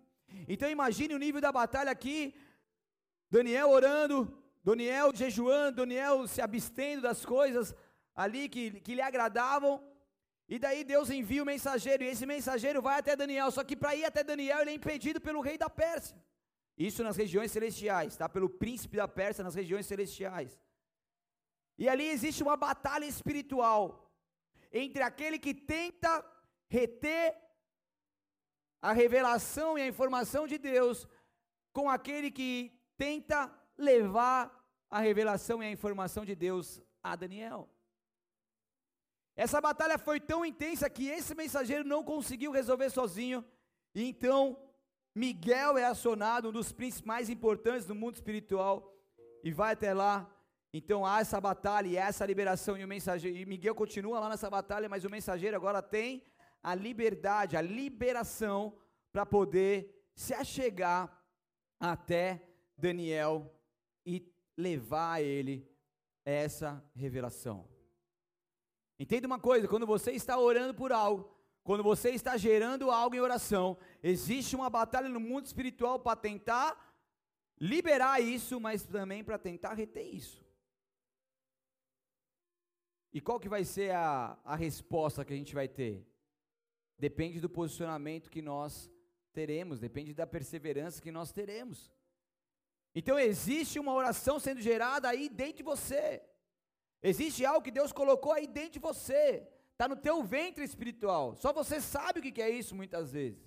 Então 0.49 0.71
imagine 0.71 1.15
o 1.15 1.19
nível 1.19 1.41
da 1.41 1.53
batalha 1.53 1.91
aqui, 1.91 2.35
Daniel 3.31 3.69
orando, 3.69 4.19
Daniel 4.65 5.15
jejuando, 5.15 5.77
Daniel 5.83 6.27
se 6.27 6.41
abstendo 6.41 7.03
das 7.03 7.25
coisas 7.25 7.75
ali 8.15 8.49
que, 8.49 8.81
que 8.81 8.95
lhe 8.95 9.03
agradavam, 9.03 9.75
e 10.49 10.59
daí 10.59 10.83
Deus 10.83 11.11
envia 11.11 11.43
o 11.43 11.47
mensageiro, 11.47 12.05
e 12.05 12.09
esse 12.09 12.25
mensageiro 12.25 12.81
vai 12.81 13.01
até 13.01 13.15
Daniel, 13.15 13.51
só 13.51 13.63
que 13.63 13.77
para 13.77 13.95
ir 13.95 14.07
até 14.07 14.25
Daniel 14.25 14.61
ele 14.61 14.71
é 14.71 14.75
impedido 14.75 15.21
pelo 15.21 15.43
rei 15.43 15.59
da 15.59 15.69
Pérsia. 15.69 16.17
Isso 16.77 17.03
nas 17.03 17.17
regiões 17.17 17.51
celestiais, 17.51 18.17
tá? 18.17 18.29
Pelo 18.29 18.51
príncipe 18.51 18.97
da 18.97 19.09
Pérsia 19.09 19.43
nas 19.43 19.55
regiões 19.55 19.87
celestiais. 19.87 20.61
E 21.79 21.89
ali 21.89 22.07
existe 22.09 22.43
uma 22.43 22.57
batalha 22.57 23.07
espiritual 23.07 24.13
entre 24.73 25.03
aquele 25.03 25.39
que 25.39 25.55
tenta 25.55 26.25
reter 26.69 27.37
a 28.83 28.93
revelação 28.93 29.79
e 29.79 29.83
a 29.83 29.89
informação 29.89 30.47
de 30.47 30.59
Deus 30.59 31.09
com 31.73 31.89
aquele 31.89 32.31
que 32.31 32.73
tenta 32.97 33.51
levar 33.77 34.53
a 34.91 35.01
revelação 35.01 35.63
e 35.63 35.67
a 35.67 35.71
informação 35.71 36.25
de 36.25 36.35
Deus 36.35 36.83
a 37.03 37.17
Daniel. 37.17 37.69
Essa 39.35 39.61
batalha 39.61 39.99
foi 39.99 40.19
tão 40.19 40.45
intensa 40.45 40.89
que 40.89 41.09
esse 41.09 41.35
mensageiro 41.35 41.85
não 41.85 42.03
conseguiu 42.03 42.51
resolver 42.51 42.89
sozinho, 42.91 43.45
e 43.95 44.05
então 44.09 44.59
Miguel 45.17 45.79
é 45.79 45.85
acionado, 45.87 46.51
um 46.51 46.53
dos 46.53 46.73
príncipes 46.73 47.07
mais 47.07 47.31
importantes 47.31 47.87
do 47.87 47.95
mundo 47.95 48.17
espiritual, 48.17 48.95
e 49.43 49.51
vai 49.51 49.73
até 49.73 49.95
lá. 49.95 50.31
Então 50.75 51.07
há 51.07 51.21
essa 51.21 51.41
batalha 51.41 51.89
e 51.89 51.97
essa 51.97 52.27
liberação, 52.27 52.77
e 52.77 52.85
o 52.85 52.89
mensageiro, 52.89 53.35
e 53.35 53.47
Miguel 53.47 53.75
continua 53.75 54.21
lá 54.21 54.29
nessa 54.29 54.51
batalha, 54.51 54.91
mas 54.91 55.07
o 55.07 55.11
mensageiro 55.11 55.57
agora 55.57 55.81
tem 55.81 56.23
a 56.63 56.75
liberdade, 56.75 57.57
a 57.57 57.63
liberação 57.63 58.79
para 59.11 59.25
poder 59.25 60.11
se 60.15 60.35
achegar 60.35 61.11
até 61.81 62.47
Daniel 62.77 63.59
e 64.05 64.31
levar 64.55 65.15
a 65.15 65.23
ele 65.23 65.67
essa 66.27 66.85
revelação. 66.95 67.67
Entenda 68.99 69.27
uma 69.27 69.41
coisa: 69.41 69.67
quando 69.67 69.87
você 69.87 70.13
está 70.13 70.39
orando 70.39 70.75
por 70.75 70.93
algo, 70.93 71.36
quando 71.67 71.83
você 71.83 72.11
está 72.11 72.37
gerando 72.37 72.93
algo 72.93 73.17
em 73.17 73.21
oração, 73.21 73.77
existe 74.01 74.55
uma 74.55 74.71
batalha 74.71 75.09
no 75.09 75.19
mundo 75.19 75.47
espiritual 75.47 75.99
para 75.99 76.15
tentar 76.15 76.95
liberar 77.61 78.21
isso, 78.21 78.61
mas 78.61 78.85
também 78.85 79.25
para 79.25 79.37
tentar 79.37 79.75
reter 79.75 80.07
isso. 80.07 80.47
E 83.13 83.21
qual 83.21 83.41
que 83.41 83.49
vai 83.49 83.65
ser 83.65 83.91
a, 83.91 84.39
a 84.45 84.55
resposta 84.55 85.25
que 85.25 85.35
a 85.35 85.37
gente 85.37 85.57
vai 85.57 85.67
ter? 85.67 86.07
Depende 86.97 87.41
do 87.41 87.51
posicionamento 87.51 88.31
que 88.31 88.41
nós 88.41 88.89
teremos, 89.33 89.81
depende 89.81 90.15
da 90.15 90.27
perseverança 90.27 91.03
que 91.03 91.11
nós 91.11 91.33
teremos. 91.33 91.93
Então 92.95 93.19
existe 93.19 93.81
uma 93.81 93.93
oração 93.93 94.39
sendo 94.39 94.61
gerada 94.61 95.09
aí 95.09 95.29
dentro 95.29 95.57
de 95.57 95.63
você. 95.65 96.23
Existe 97.03 97.45
algo 97.45 97.65
que 97.65 97.73
Deus 97.73 97.93
colocou 97.93 98.33
aí 98.33 98.47
dentro 98.47 98.75
de 98.75 98.79
você. 98.79 99.49
Está 99.77 99.87
no 99.87 99.97
teu 99.97 100.23
ventre 100.23 100.65
espiritual. 100.65 101.37
Só 101.37 101.53
você 101.53 101.83
sabe 101.83 102.19
o 102.19 102.23
que 102.23 102.41
é 102.41 102.49
isso 102.49 102.75
muitas 102.75 103.13
vezes. 103.13 103.47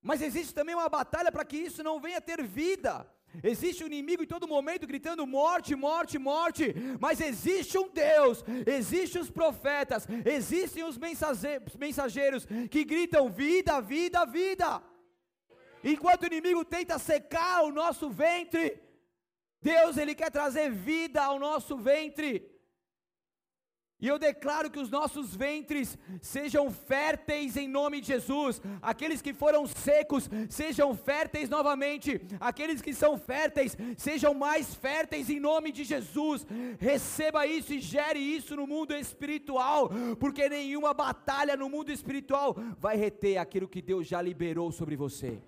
Mas 0.00 0.22
existe 0.22 0.54
também 0.54 0.74
uma 0.74 0.88
batalha 0.88 1.30
para 1.30 1.44
que 1.44 1.58
isso 1.58 1.82
não 1.82 2.00
venha 2.00 2.18
ter 2.18 2.42
vida. 2.42 3.06
Existe 3.44 3.84
um 3.84 3.88
inimigo 3.88 4.22
em 4.22 4.26
todo 4.26 4.48
momento 4.48 4.86
gritando 4.86 5.26
morte, 5.26 5.74
morte, 5.76 6.16
morte, 6.16 6.74
mas 6.98 7.20
existe 7.20 7.76
um 7.76 7.90
Deus, 7.90 8.42
existem 8.66 9.20
os 9.20 9.30
profetas, 9.30 10.06
existem 10.24 10.82
os 10.82 10.96
mensageiros 10.96 12.46
que 12.70 12.84
gritam 12.84 13.28
vida, 13.28 13.82
vida, 13.82 14.24
vida. 14.24 14.82
Enquanto 15.84 16.22
o 16.22 16.26
inimigo 16.26 16.64
tenta 16.64 16.98
secar 16.98 17.64
o 17.64 17.70
nosso 17.70 18.08
ventre, 18.08 18.82
Deus 19.60 19.98
ele 19.98 20.14
quer 20.14 20.30
trazer 20.30 20.70
vida 20.70 21.22
ao 21.22 21.38
nosso 21.38 21.76
ventre. 21.76 22.57
E 24.00 24.06
eu 24.06 24.16
declaro 24.16 24.70
que 24.70 24.78
os 24.78 24.90
nossos 24.90 25.34
ventres 25.34 25.98
sejam 26.20 26.70
férteis 26.70 27.56
em 27.56 27.66
nome 27.66 28.00
de 28.00 28.06
Jesus. 28.06 28.62
Aqueles 28.80 29.20
que 29.20 29.34
foram 29.34 29.66
secos 29.66 30.30
sejam 30.48 30.94
férteis 30.94 31.48
novamente. 31.48 32.20
Aqueles 32.38 32.80
que 32.80 32.94
são 32.94 33.18
férteis 33.18 33.76
sejam 33.96 34.32
mais 34.34 34.72
férteis 34.72 35.28
em 35.28 35.40
nome 35.40 35.72
de 35.72 35.82
Jesus. 35.82 36.46
Receba 36.78 37.44
isso 37.44 37.74
e 37.74 37.80
gere 37.80 38.20
isso 38.20 38.54
no 38.54 38.68
mundo 38.68 38.94
espiritual, 38.94 39.90
porque 40.20 40.48
nenhuma 40.48 40.94
batalha 40.94 41.56
no 41.56 41.68
mundo 41.68 41.90
espiritual 41.90 42.56
vai 42.78 42.96
reter 42.96 43.38
aquilo 43.38 43.66
que 43.66 43.82
Deus 43.82 44.06
já 44.06 44.22
liberou 44.22 44.70
sobre 44.70 44.94
você. 44.94 45.42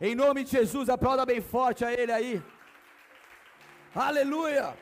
Em 0.00 0.14
nome 0.14 0.44
de 0.44 0.52
Jesus, 0.52 0.88
aplauda 0.88 1.26
bem 1.26 1.42
forte 1.42 1.84
a 1.84 1.92
Ele 1.92 2.12
aí. 2.12 2.42
Aleluia. 3.94 4.74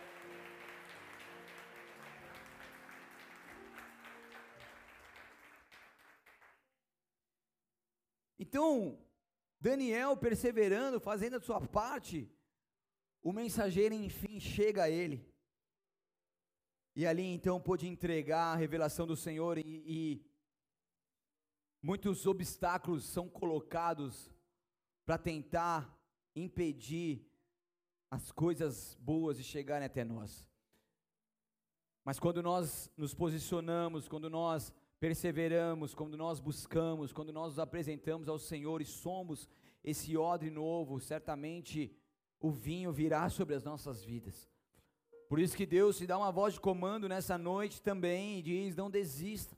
Então, 8.48 8.98
Daniel 9.60 10.16
perseverando, 10.16 10.98
fazendo 10.98 11.36
a 11.36 11.40
sua 11.40 11.60
parte, 11.60 12.26
o 13.22 13.30
mensageiro 13.30 13.94
enfim 13.94 14.40
chega 14.40 14.84
a 14.84 14.90
ele. 14.90 15.30
E 16.96 17.06
ali 17.06 17.24
então 17.24 17.60
pôde 17.60 17.86
entregar 17.86 18.54
a 18.54 18.56
revelação 18.56 19.06
do 19.06 19.14
Senhor 19.14 19.58
e, 19.58 19.62
e 19.86 20.26
muitos 21.82 22.24
obstáculos 22.24 23.04
são 23.04 23.28
colocados 23.28 24.32
para 25.04 25.18
tentar 25.18 25.94
impedir 26.34 27.30
as 28.10 28.32
coisas 28.32 28.94
boas 28.94 29.36
de 29.36 29.44
chegarem 29.44 29.84
até 29.84 30.04
nós. 30.04 30.48
Mas 32.02 32.18
quando 32.18 32.42
nós 32.42 32.90
nos 32.96 33.12
posicionamos, 33.12 34.08
quando 34.08 34.30
nós 34.30 34.72
perseveramos, 35.00 35.94
quando 35.94 36.16
nós 36.16 36.40
buscamos, 36.40 37.12
quando 37.12 37.32
nós 37.32 37.50
nos 37.50 37.58
apresentamos 37.58 38.28
ao 38.28 38.38
Senhor 38.38 38.82
e 38.82 38.84
somos 38.84 39.48
esse 39.84 40.16
odre 40.16 40.50
novo, 40.50 40.98
certamente 41.00 41.96
o 42.40 42.50
vinho 42.50 42.92
virá 42.92 43.28
sobre 43.28 43.54
as 43.54 43.64
nossas 43.64 44.04
vidas. 44.04 44.48
Por 45.28 45.38
isso 45.38 45.56
que 45.56 45.66
Deus 45.66 45.98
te 45.98 46.06
dá 46.06 46.16
uma 46.16 46.32
voz 46.32 46.54
de 46.54 46.60
comando 46.60 47.08
nessa 47.08 47.36
noite 47.36 47.82
também 47.82 48.38
e 48.38 48.42
diz: 48.42 48.74
não 48.74 48.90
desista. 48.90 49.56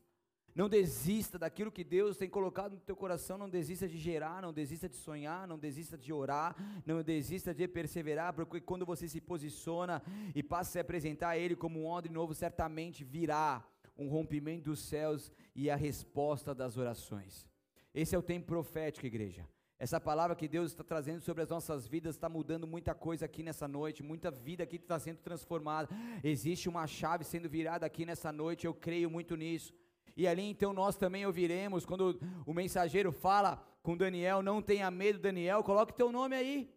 Não 0.53 0.69
desista 0.69 1.39
daquilo 1.39 1.71
que 1.71 1.85
Deus 1.85 2.17
tem 2.17 2.29
colocado 2.29 2.73
no 2.73 2.81
teu 2.81 2.97
coração, 2.97 3.39
não 3.39 3.49
desista 3.49 3.87
de 3.87 3.97
gerar, 3.97 4.43
não 4.43 4.53
desista 4.53 4.89
de 4.89 4.97
sonhar, 4.97 5.47
não 5.47 5.57
desista 5.57 5.97
de 5.97 6.13
orar, 6.13 6.57
não 6.85 7.05
desista 7.05 7.55
de 7.55 7.69
perseverar, 7.69 8.35
porque 8.35 8.61
quando 8.61 8.85
você 8.85 9.09
se 9.09 9.21
posiciona 9.21 10.03
e 10.35 10.43
passa 10.43 10.71
a 10.71 10.73
se 10.73 10.79
apresentar 10.81 11.31
a 11.31 11.39
Ele 11.39 11.55
como 11.55 11.81
um 11.81 11.87
odre 11.87 12.13
novo, 12.13 12.35
certamente 12.35 13.05
virá 13.05 13.65
um 14.01 14.09
rompimento 14.09 14.71
dos 14.71 14.81
céus 14.81 15.31
e 15.55 15.71
a 15.71 15.77
resposta 15.77 16.55
das 16.55 16.77
orações. 16.77 17.47
Esse 17.95 18.15
é 18.15 18.19
o 18.19 18.23
tempo 18.23 18.47
profético, 18.47 19.07
igreja. 19.07 19.47
Essa 19.79 20.01
palavra 20.01 20.37
que 20.37 20.49
Deus 20.49 20.73
está 20.73 20.85
trazendo 20.85 21.21
sobre 21.21 21.43
as 21.43 21.49
nossas 21.49 21.87
vidas 21.87 22.15
está 22.15 22.29
mudando 22.29 22.67
muita 22.67 22.95
coisa 22.95 23.25
aqui 23.25 23.43
nessa 23.43 23.67
noite, 23.67 24.03
muita 24.03 24.31
vida 24.31 24.63
aqui 24.65 24.77
está 24.77 24.99
sendo 24.99 25.19
transformada. 25.19 25.89
Existe 26.23 26.69
uma 26.69 26.87
chave 26.87 27.25
sendo 27.25 27.49
virada 27.49 27.87
aqui 27.87 28.05
nessa 28.05 28.31
noite, 28.33 28.67
eu 28.67 28.75
creio 28.75 29.11
muito 29.11 29.37
nisso. 29.37 29.75
E 30.17 30.27
ali 30.27 30.43
então 30.43 30.73
nós 30.73 30.97
também 30.97 31.25
ouviremos, 31.25 31.87
quando 31.87 32.21
o 32.45 32.53
mensageiro 32.53 33.11
fala 33.11 33.57
com 33.83 33.97
Daniel, 33.97 34.43
não 34.43 34.61
tenha 34.61 34.91
medo, 34.91 35.19
Daniel, 35.19 35.63
coloque 35.65 35.95
teu 35.95 36.13
nome 36.13 36.37
aí. 36.37 36.71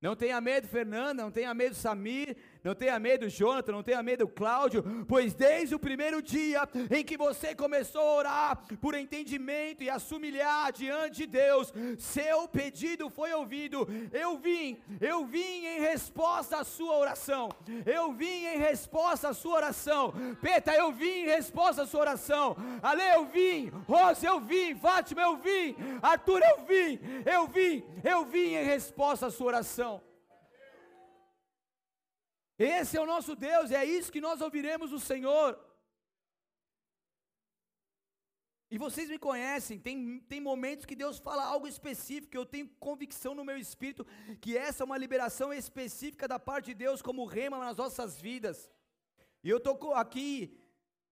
Não 0.00 0.16
tenha 0.16 0.40
medo, 0.40 0.66
Fernanda, 0.66 1.22
não 1.22 1.30
tenha 1.30 1.52
medo, 1.52 1.74
Samir, 1.74 2.36
não 2.62 2.74
tenha 2.74 2.98
medo, 2.98 3.28
Jonathan, 3.28 3.72
não 3.72 3.82
tenha 3.82 4.02
medo, 4.02 4.28
Cláudio, 4.28 4.84
pois 5.08 5.34
desde 5.34 5.74
o 5.74 5.78
primeiro 5.78 6.20
dia 6.22 6.68
em 6.90 7.04
que 7.04 7.16
você 7.16 7.54
começou 7.54 8.00
a 8.00 8.14
orar 8.14 8.62
por 8.80 8.94
entendimento 8.94 9.82
e 9.82 9.90
a 9.90 9.98
se 9.98 10.14
humilhar 10.14 10.72
diante 10.72 11.18
de 11.18 11.26
Deus, 11.26 11.72
seu 11.98 12.48
pedido 12.48 13.08
foi 13.08 13.32
ouvido. 13.32 13.88
Eu 14.12 14.36
vim, 14.38 14.78
eu 15.00 15.24
vim 15.24 15.66
em 15.66 15.80
resposta 15.80 16.58
à 16.58 16.64
sua 16.64 16.96
oração. 16.96 17.48
Eu 17.86 18.12
vim 18.12 18.44
em 18.44 18.58
resposta 18.58 19.28
à 19.28 19.34
sua 19.34 19.56
oração. 19.56 20.12
Peta, 20.40 20.72
eu 20.74 20.92
vim 20.92 21.22
em 21.22 21.26
resposta 21.26 21.82
à 21.82 21.86
sua 21.86 22.00
oração. 22.00 22.56
Ale, 22.82 23.02
eu 23.14 23.26
vim. 23.26 23.70
Rose, 23.88 24.24
eu 24.24 24.40
vim. 24.40 24.74
Fátima, 24.74 25.22
eu 25.22 25.36
vim. 25.36 25.76
Arthur, 26.02 26.42
eu 26.42 26.64
vim. 26.64 26.98
Eu 27.24 27.46
vim, 27.46 27.84
eu 28.04 28.24
vim 28.24 28.54
em 28.54 28.64
resposta 28.64 29.26
à 29.26 29.30
sua 29.30 29.46
oração. 29.46 30.09
Esse 32.62 32.98
é 32.98 33.00
o 33.00 33.06
nosso 33.06 33.34
Deus, 33.34 33.70
é 33.70 33.82
isso 33.86 34.12
que 34.12 34.20
nós 34.20 34.42
ouviremos 34.42 34.90
do 34.90 35.00
Senhor. 35.00 35.58
E 38.70 38.76
vocês 38.76 39.08
me 39.08 39.18
conhecem, 39.18 39.78
tem, 39.78 40.20
tem 40.28 40.42
momentos 40.42 40.84
que 40.84 40.94
Deus 40.94 41.18
fala 41.18 41.42
algo 41.42 41.66
específico, 41.66 42.36
eu 42.36 42.44
tenho 42.44 42.68
convicção 42.78 43.34
no 43.34 43.46
meu 43.46 43.56
espírito 43.56 44.06
que 44.42 44.58
essa 44.58 44.82
é 44.82 44.84
uma 44.84 44.98
liberação 44.98 45.54
específica 45.54 46.28
da 46.28 46.38
parte 46.38 46.66
de 46.66 46.74
Deus 46.74 47.00
como 47.00 47.24
rema 47.24 47.58
nas 47.58 47.78
nossas 47.78 48.20
vidas. 48.20 48.70
E 49.42 49.48
eu 49.48 49.56
estou 49.56 49.94
aqui 49.94 50.59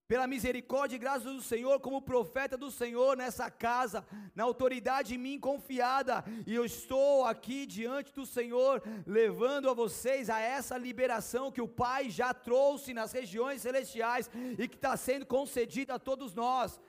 pela 0.09 0.27
misericórdia 0.27 0.97
e 0.97 0.99
graça 0.99 1.31
do 1.31 1.43
Senhor, 1.43 1.79
como 1.81 2.01
profeta 2.01 2.57
do 2.57 2.71
Senhor 2.71 3.15
nessa 3.15 3.51
casa, 3.51 4.07
na 4.35 4.43
autoridade 4.43 5.15
em 5.15 5.19
mim 5.19 5.39
confiada, 5.39 6.25
e 6.47 6.55
eu 6.55 6.65
estou 6.65 7.27
aqui 7.27 7.67
diante 7.67 8.11
do 8.15 8.25
Senhor, 8.25 8.83
levando 9.07 9.69
a 9.69 9.75
vocês 9.75 10.31
a 10.31 10.41
essa 10.41 10.79
liberação 10.79 11.53
que 11.53 11.61
o 11.61 11.69
Pai 11.69 12.09
já 12.09 12.33
trouxe 12.33 12.95
nas 12.95 13.13
regiões 13.13 13.61
celestiais 13.61 14.31
e 14.59 14.67
que 14.67 14.77
está 14.77 14.97
sendo 14.97 15.27
concedida 15.27 15.95
a 15.95 15.99
todos 15.99 16.35
nós. 16.35 16.81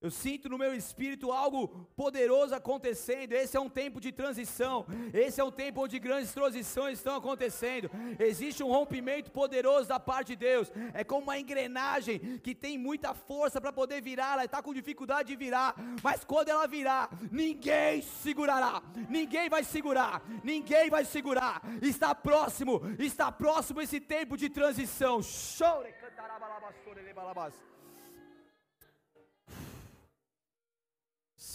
Eu 0.00 0.10
sinto 0.10 0.48
no 0.48 0.56
meu 0.56 0.74
espírito 0.74 1.30
algo 1.30 1.68
poderoso 1.94 2.54
acontecendo. 2.54 3.32
Esse 3.32 3.54
é 3.54 3.60
um 3.60 3.68
tempo 3.68 4.00
de 4.00 4.10
transição. 4.10 4.86
Esse 5.12 5.42
é 5.42 5.44
um 5.44 5.50
tempo 5.50 5.82
onde 5.82 5.98
grandes 5.98 6.32
transições 6.32 6.96
estão 6.96 7.16
acontecendo. 7.16 7.90
Existe 8.18 8.62
um 8.62 8.68
rompimento 8.68 9.30
poderoso 9.30 9.88
da 9.88 10.00
parte 10.00 10.28
de 10.28 10.36
Deus. 10.36 10.72
É 10.94 11.04
como 11.04 11.24
uma 11.24 11.38
engrenagem 11.38 12.38
que 12.38 12.54
tem 12.54 12.78
muita 12.78 13.12
força 13.12 13.60
para 13.60 13.74
poder 13.74 14.00
virar. 14.00 14.32
Ela 14.32 14.46
está 14.46 14.62
com 14.62 14.72
dificuldade 14.72 15.28
de 15.28 15.36
virar. 15.36 15.74
Mas 16.02 16.24
quando 16.24 16.48
ela 16.48 16.66
virar, 16.66 17.10
ninguém 17.30 18.00
segurará. 18.00 18.82
Ninguém 19.06 19.50
vai 19.50 19.62
segurar. 19.62 20.22
Ninguém 20.42 20.88
vai 20.88 21.04
segurar. 21.04 21.60
Está 21.82 22.14
próximo. 22.14 22.80
Está 22.98 23.30
próximo 23.30 23.82
esse 23.82 24.00
tempo 24.00 24.34
de 24.34 24.48
transição. 24.48 25.22
Chore, 25.22 25.92
cantarabalabassore, 25.92 27.02
lebalabas. 27.02 27.69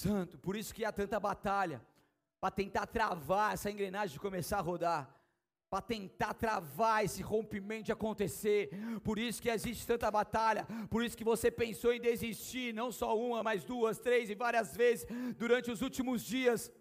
Santo, 0.06 0.38
por 0.38 0.56
isso 0.56 0.74
que 0.74 0.86
há 0.86 0.92
tanta 0.92 1.20
batalha, 1.20 1.82
para 2.40 2.52
tentar 2.52 2.86
travar 2.86 3.54
essa 3.54 3.72
engrenagem 3.72 4.14
de 4.14 4.20
começar 4.20 4.60
a 4.60 4.62
rodar, 4.62 5.10
para 5.70 5.82
tentar 5.82 6.34
travar 6.36 7.04
esse 7.04 7.22
rompimento 7.24 7.86
de 7.86 7.92
acontecer. 7.92 8.70
Por 9.04 9.18
isso 9.18 9.42
que 9.42 9.50
existe 9.50 9.88
tanta 9.88 10.12
batalha, 10.12 10.68
por 10.90 11.04
isso 11.04 11.18
que 11.18 11.24
você 11.24 11.50
pensou 11.50 11.92
em 11.92 12.00
desistir, 12.00 12.74
não 12.74 12.92
só 12.92 13.18
uma, 13.18 13.42
mas 13.42 13.64
duas, 13.64 13.98
três 14.00 14.30
e 14.30 14.36
várias 14.36 14.76
vezes 14.76 15.08
durante 15.38 15.72
os 15.72 15.82
últimos 15.82 16.24
dias. 16.24 16.72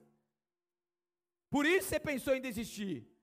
Por 1.51 1.65
isso 1.65 1.89
você 1.89 2.01
pensou 2.01 2.35
em 2.35 2.41
desistir. 2.41 3.14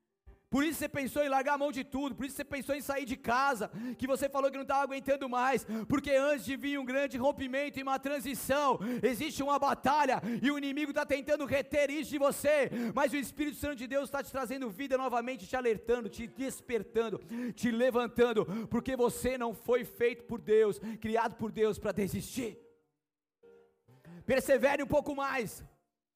Por 0.52 0.66
isso 0.66 0.80
você 0.80 0.90
pensou 0.90 1.24
em 1.24 1.30
largar 1.30 1.54
a 1.54 1.58
mão 1.58 1.72
de 1.72 1.82
tudo, 1.82 2.14
por 2.14 2.26
isso 2.26 2.36
você 2.36 2.44
pensou 2.44 2.76
em 2.76 2.82
sair 2.82 3.06
de 3.06 3.16
casa, 3.16 3.72
que 3.98 4.06
você 4.06 4.28
falou 4.28 4.52
que 4.52 4.58
não 4.58 4.64
estava 4.64 4.84
aguentando 4.84 5.30
mais, 5.30 5.66
porque 5.88 6.12
antes 6.12 6.44
de 6.44 6.58
vir 6.58 6.78
um 6.78 6.84
grande 6.84 7.18
rompimento 7.18 7.80
e 7.80 7.84
uma 7.84 7.98
transição, 7.98 8.78
existe 9.02 9.42
uma 9.42 9.58
batalha 9.58 10.22
e 10.42 10.52
o 10.52 10.58
inimigo 10.58 10.92
está 10.92 11.06
tentando 11.06 11.46
reter 11.46 11.90
isso 11.90 12.10
de 12.10 12.18
você, 12.18 12.70
mas 12.94 13.14
o 13.14 13.16
Espírito 13.16 13.56
Santo 13.56 13.78
de 13.78 13.88
Deus 13.88 14.10
está 14.10 14.22
te 14.22 14.30
trazendo 14.30 14.70
vida 14.70 14.98
novamente, 14.98 15.48
te 15.48 15.56
alertando, 15.56 16.10
te 16.10 16.28
despertando, 16.28 17.22
te 17.56 17.72
levantando, 17.72 18.46
porque 18.70 18.94
você 18.94 19.38
não 19.38 19.54
foi 19.54 19.86
feito 19.86 20.26
por 20.26 20.42
Deus, 20.42 20.82
criado 21.00 21.36
por 21.36 21.50
Deus 21.50 21.80
para 21.80 21.94
desistir. 21.94 22.60
Persevere 24.26 24.84
um 24.84 24.88
pouco 24.88 25.16
mais. 25.16 25.64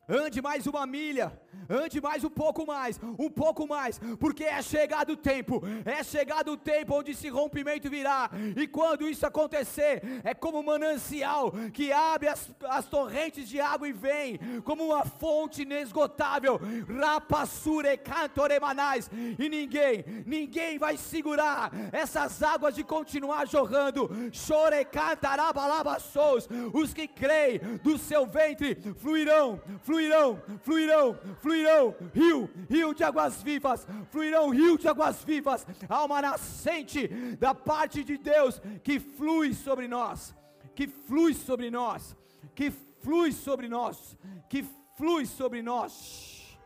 Ande 0.07 0.39
mais 0.39 0.67
uma 0.67 0.85
milha, 0.85 1.33
ande 1.67 1.99
mais 1.99 2.23
um 2.23 2.29
pouco 2.29 2.63
mais, 2.63 2.99
um 3.17 3.27
pouco 3.27 3.67
mais, 3.67 3.99
porque 4.19 4.43
é 4.43 4.61
chegado 4.61 5.13
o 5.13 5.17
tempo, 5.17 5.63
é 5.83 6.03
chegado 6.03 6.51
o 6.51 6.57
tempo 6.57 6.93
onde 6.93 7.11
esse 7.11 7.27
rompimento 7.27 7.89
virá, 7.89 8.29
e 8.55 8.67
quando 8.67 9.09
isso 9.09 9.25
acontecer, 9.25 10.03
é 10.23 10.35
como 10.35 10.59
um 10.59 10.63
manancial 10.63 11.51
que 11.73 11.91
abre 11.91 12.27
as, 12.27 12.51
as 12.65 12.85
torrentes 12.85 13.49
de 13.49 13.59
água 13.59 13.89
e 13.89 13.93
vem, 13.93 14.37
como 14.63 14.85
uma 14.85 15.03
fonte 15.05 15.63
inesgotável, 15.63 16.61
rapassure 16.99 17.97
cantoremanais, 17.97 19.09
e 19.39 19.49
ninguém, 19.49 20.05
ninguém 20.23 20.77
vai 20.77 20.97
segurar 20.97 21.71
essas 21.91 22.43
águas 22.43 22.75
de 22.75 22.83
continuar 22.83 23.47
jorrando, 23.47 24.07
chore 24.31 24.85
cantarabalabassous, 24.85 26.47
os 26.71 26.93
que 26.93 27.07
creem 27.07 27.57
do 27.81 27.97
seu 27.97 28.27
ventre 28.27 28.77
fluirão, 28.97 29.59
fluirão 29.81 29.94
fluirão, 29.95 30.41
fluirão, 30.61 31.17
fluirão, 31.41 31.95
rio, 32.13 32.49
rio 32.69 32.93
de 32.93 33.03
águas 33.03 33.41
vivas, 33.41 33.87
fluirão 34.11 34.49
rio 34.49 34.77
de 34.77 34.87
águas 34.89 35.23
vivas, 35.23 35.65
há 35.87 36.03
uma 36.03 36.21
nascente 36.21 37.07
da 37.37 37.55
parte 37.55 38.03
de 38.03 38.17
Deus 38.17 38.61
que 38.83 38.99
flui 38.99 39.53
sobre 39.53 39.87
nós, 39.87 40.35
que 40.75 40.85
flui 40.87 41.33
sobre 41.33 41.71
nós, 41.71 42.15
que 42.53 42.71
flui 42.71 43.31
sobre 43.31 43.69
nós, 43.69 44.17
que 44.49 44.65
flui 44.97 45.25
sobre 45.25 45.61
nós. 45.61 46.57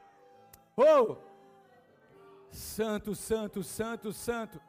Oh! 0.75 1.17
Santo, 2.49 3.13
santo, 3.13 3.61
santo, 3.61 4.11
santo. 4.11 4.59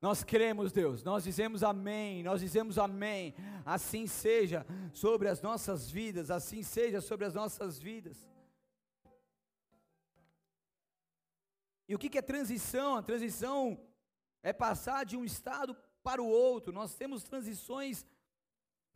Nós 0.00 0.22
cremos, 0.22 0.72
Deus, 0.72 1.02
nós 1.02 1.24
dizemos 1.24 1.62
amém, 1.62 2.22
nós 2.22 2.40
dizemos 2.40 2.78
amém. 2.78 3.34
Assim 3.64 4.06
seja 4.06 4.66
sobre 4.92 5.28
as 5.28 5.40
nossas 5.40 5.90
vidas, 5.90 6.30
assim 6.30 6.62
seja 6.62 7.00
sobre 7.00 7.24
as 7.24 7.34
nossas 7.34 7.78
vidas. 7.78 8.28
E 11.88 11.94
o 11.94 11.98
que 11.98 12.18
é 12.18 12.22
transição? 12.22 12.96
A 12.96 13.02
transição 13.02 13.80
é 14.42 14.52
passar 14.52 15.04
de 15.04 15.16
um 15.16 15.24
estado 15.24 15.76
para 16.02 16.22
o 16.22 16.26
outro. 16.26 16.72
Nós 16.72 16.94
temos 16.94 17.22
transições 17.22 18.04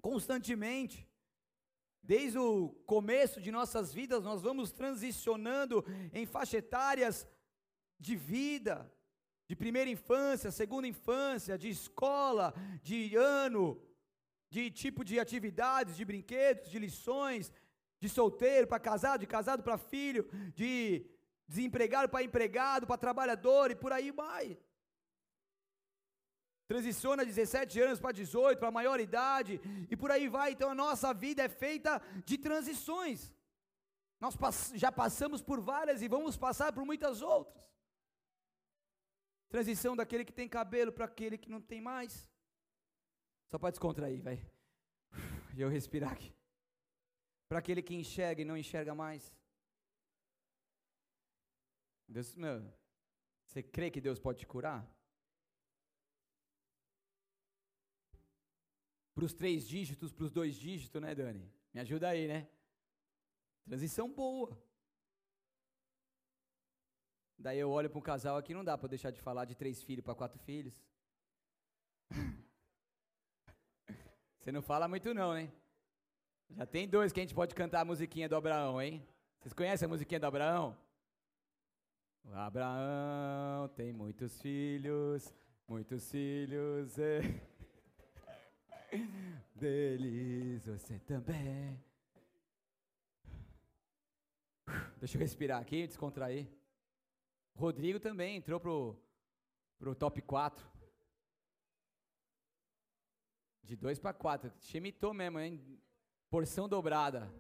constantemente. 0.00 1.08
Desde 2.02 2.38
o 2.38 2.70
começo 2.86 3.40
de 3.40 3.50
nossas 3.50 3.92
vidas, 3.92 4.24
nós 4.24 4.42
vamos 4.42 4.72
transicionando 4.72 5.84
em 6.12 6.26
faixa 6.26 6.56
etárias 6.56 7.26
de 7.98 8.16
vida, 8.16 8.90
de 9.50 9.56
primeira 9.56 9.90
infância, 9.90 10.48
segunda 10.52 10.86
infância, 10.86 11.58
de 11.62 11.68
escola, 11.68 12.54
de 12.88 13.16
ano, 13.16 13.64
de 14.48 14.70
tipo 14.70 15.00
de 15.08 15.18
atividades, 15.18 15.96
de 15.96 16.04
brinquedos, 16.04 16.70
de 16.70 16.78
lições, 16.78 17.52
de 17.98 18.08
solteiro 18.08 18.68
para 18.68 18.78
casado, 18.78 19.22
de 19.22 19.26
casado 19.26 19.64
para 19.64 19.76
filho, 19.76 20.22
de 20.54 21.04
desempregado 21.48 22.08
para 22.08 22.22
empregado, 22.22 22.86
para 22.86 23.04
trabalhador 23.06 23.72
e 23.72 23.74
por 23.74 23.92
aí 23.92 24.12
vai. 24.12 24.56
Transiciona 26.68 27.24
17 27.24 27.80
anos 27.80 27.98
para 27.98 28.12
18, 28.12 28.56
para 28.56 28.70
maior 28.70 29.00
idade 29.00 29.60
e 29.90 29.96
por 29.96 30.12
aí 30.12 30.28
vai. 30.28 30.52
Então 30.52 30.70
a 30.70 30.76
nossa 30.76 31.12
vida 31.12 31.42
é 31.42 31.48
feita 31.48 32.00
de 32.24 32.38
transições. 32.38 33.34
Nós 34.20 34.36
já 34.76 34.92
passamos 34.92 35.42
por 35.42 35.60
várias 35.60 36.02
e 36.02 36.06
vamos 36.06 36.36
passar 36.36 36.72
por 36.72 36.84
muitas 36.84 37.20
outras. 37.20 37.69
Transição 39.50 39.96
daquele 39.96 40.24
que 40.24 40.32
tem 40.32 40.48
cabelo 40.48 40.92
para 40.92 41.04
aquele 41.06 41.36
que 41.36 41.50
não 41.50 41.60
tem 41.60 41.80
mais. 41.80 42.30
Só 43.50 43.58
para 43.58 43.70
descontrair, 43.70 44.22
vai. 44.22 44.38
E 45.56 45.60
eu 45.60 45.68
respirar 45.68 46.12
aqui. 46.12 46.32
Para 47.48 47.58
aquele 47.58 47.82
que 47.82 47.92
enxerga 47.92 48.40
e 48.40 48.44
não 48.44 48.56
enxerga 48.56 48.94
mais. 48.94 49.34
Deus, 52.08 52.36
meu, 52.36 52.62
você 53.44 53.60
crê 53.60 53.90
que 53.90 54.00
Deus 54.00 54.20
pode 54.20 54.38
te 54.38 54.46
curar? 54.46 54.88
Para 59.12 59.24
os 59.24 59.34
três 59.34 59.66
dígitos, 59.66 60.12
para 60.12 60.24
os 60.24 60.30
dois 60.30 60.54
dígitos, 60.54 61.02
né, 61.02 61.12
Dani? 61.12 61.52
Me 61.74 61.80
ajuda 61.80 62.08
aí, 62.08 62.28
né? 62.28 62.48
Transição 63.64 64.08
boa. 64.08 64.56
Daí 67.40 67.59
eu 67.59 67.70
olho 67.70 67.88
para 67.88 67.98
um 67.98 68.03
casal 68.03 68.37
aqui, 68.37 68.53
não 68.53 68.62
dá 68.62 68.76
para 68.76 68.90
deixar 68.90 69.11
de 69.11 69.18
falar 69.18 69.46
de 69.46 69.55
três 69.55 69.83
filhos 69.83 70.05
para 70.05 70.14
quatro 70.14 70.38
filhos. 70.40 70.79
Você 74.38 74.53
não 74.53 74.61
fala 74.61 74.87
muito 74.87 75.14
não, 75.14 75.37
hein? 75.37 75.50
Já 76.50 76.66
tem 76.66 76.87
dois 76.87 77.12
que 77.12 77.20
a 77.20 77.22
gente 77.22 77.35
pode 77.35 77.55
cantar 77.55 77.81
a 77.81 77.85
musiquinha 77.85 78.29
do 78.29 78.37
Abraão, 78.37 78.81
hein? 78.83 79.03
Vocês 79.38 79.55
conhecem 79.55 79.87
a 79.87 79.88
musiquinha 79.88 80.20
do 80.20 80.26
Abraão? 80.26 80.76
O 82.24 82.35
Abraão 82.35 83.68
tem 83.74 83.90
muitos 83.90 84.38
filhos, 84.42 85.35
muitos 85.66 86.11
filhos. 86.11 86.98
É. 86.98 87.20
Deles 89.57 90.66
você 90.66 90.98
também. 90.98 91.83
Deixa 94.98 95.16
eu 95.16 95.20
respirar 95.20 95.59
aqui, 95.62 95.87
descontrair. 95.87 96.60
Rodrigo 97.61 98.01
também 98.01 98.37
entrou 98.37 98.59
pro, 98.59 98.99
pro 99.79 99.94
top 99.94 100.23
4. 100.23 100.66
De 103.62 103.77
2 103.77 103.99
para 103.99 104.14
4. 104.14 104.51
Chemitou 104.61 105.12
mesmo, 105.12 105.38
hein? 105.38 105.81
Porção 106.31 106.68
dobrada. 106.68 107.31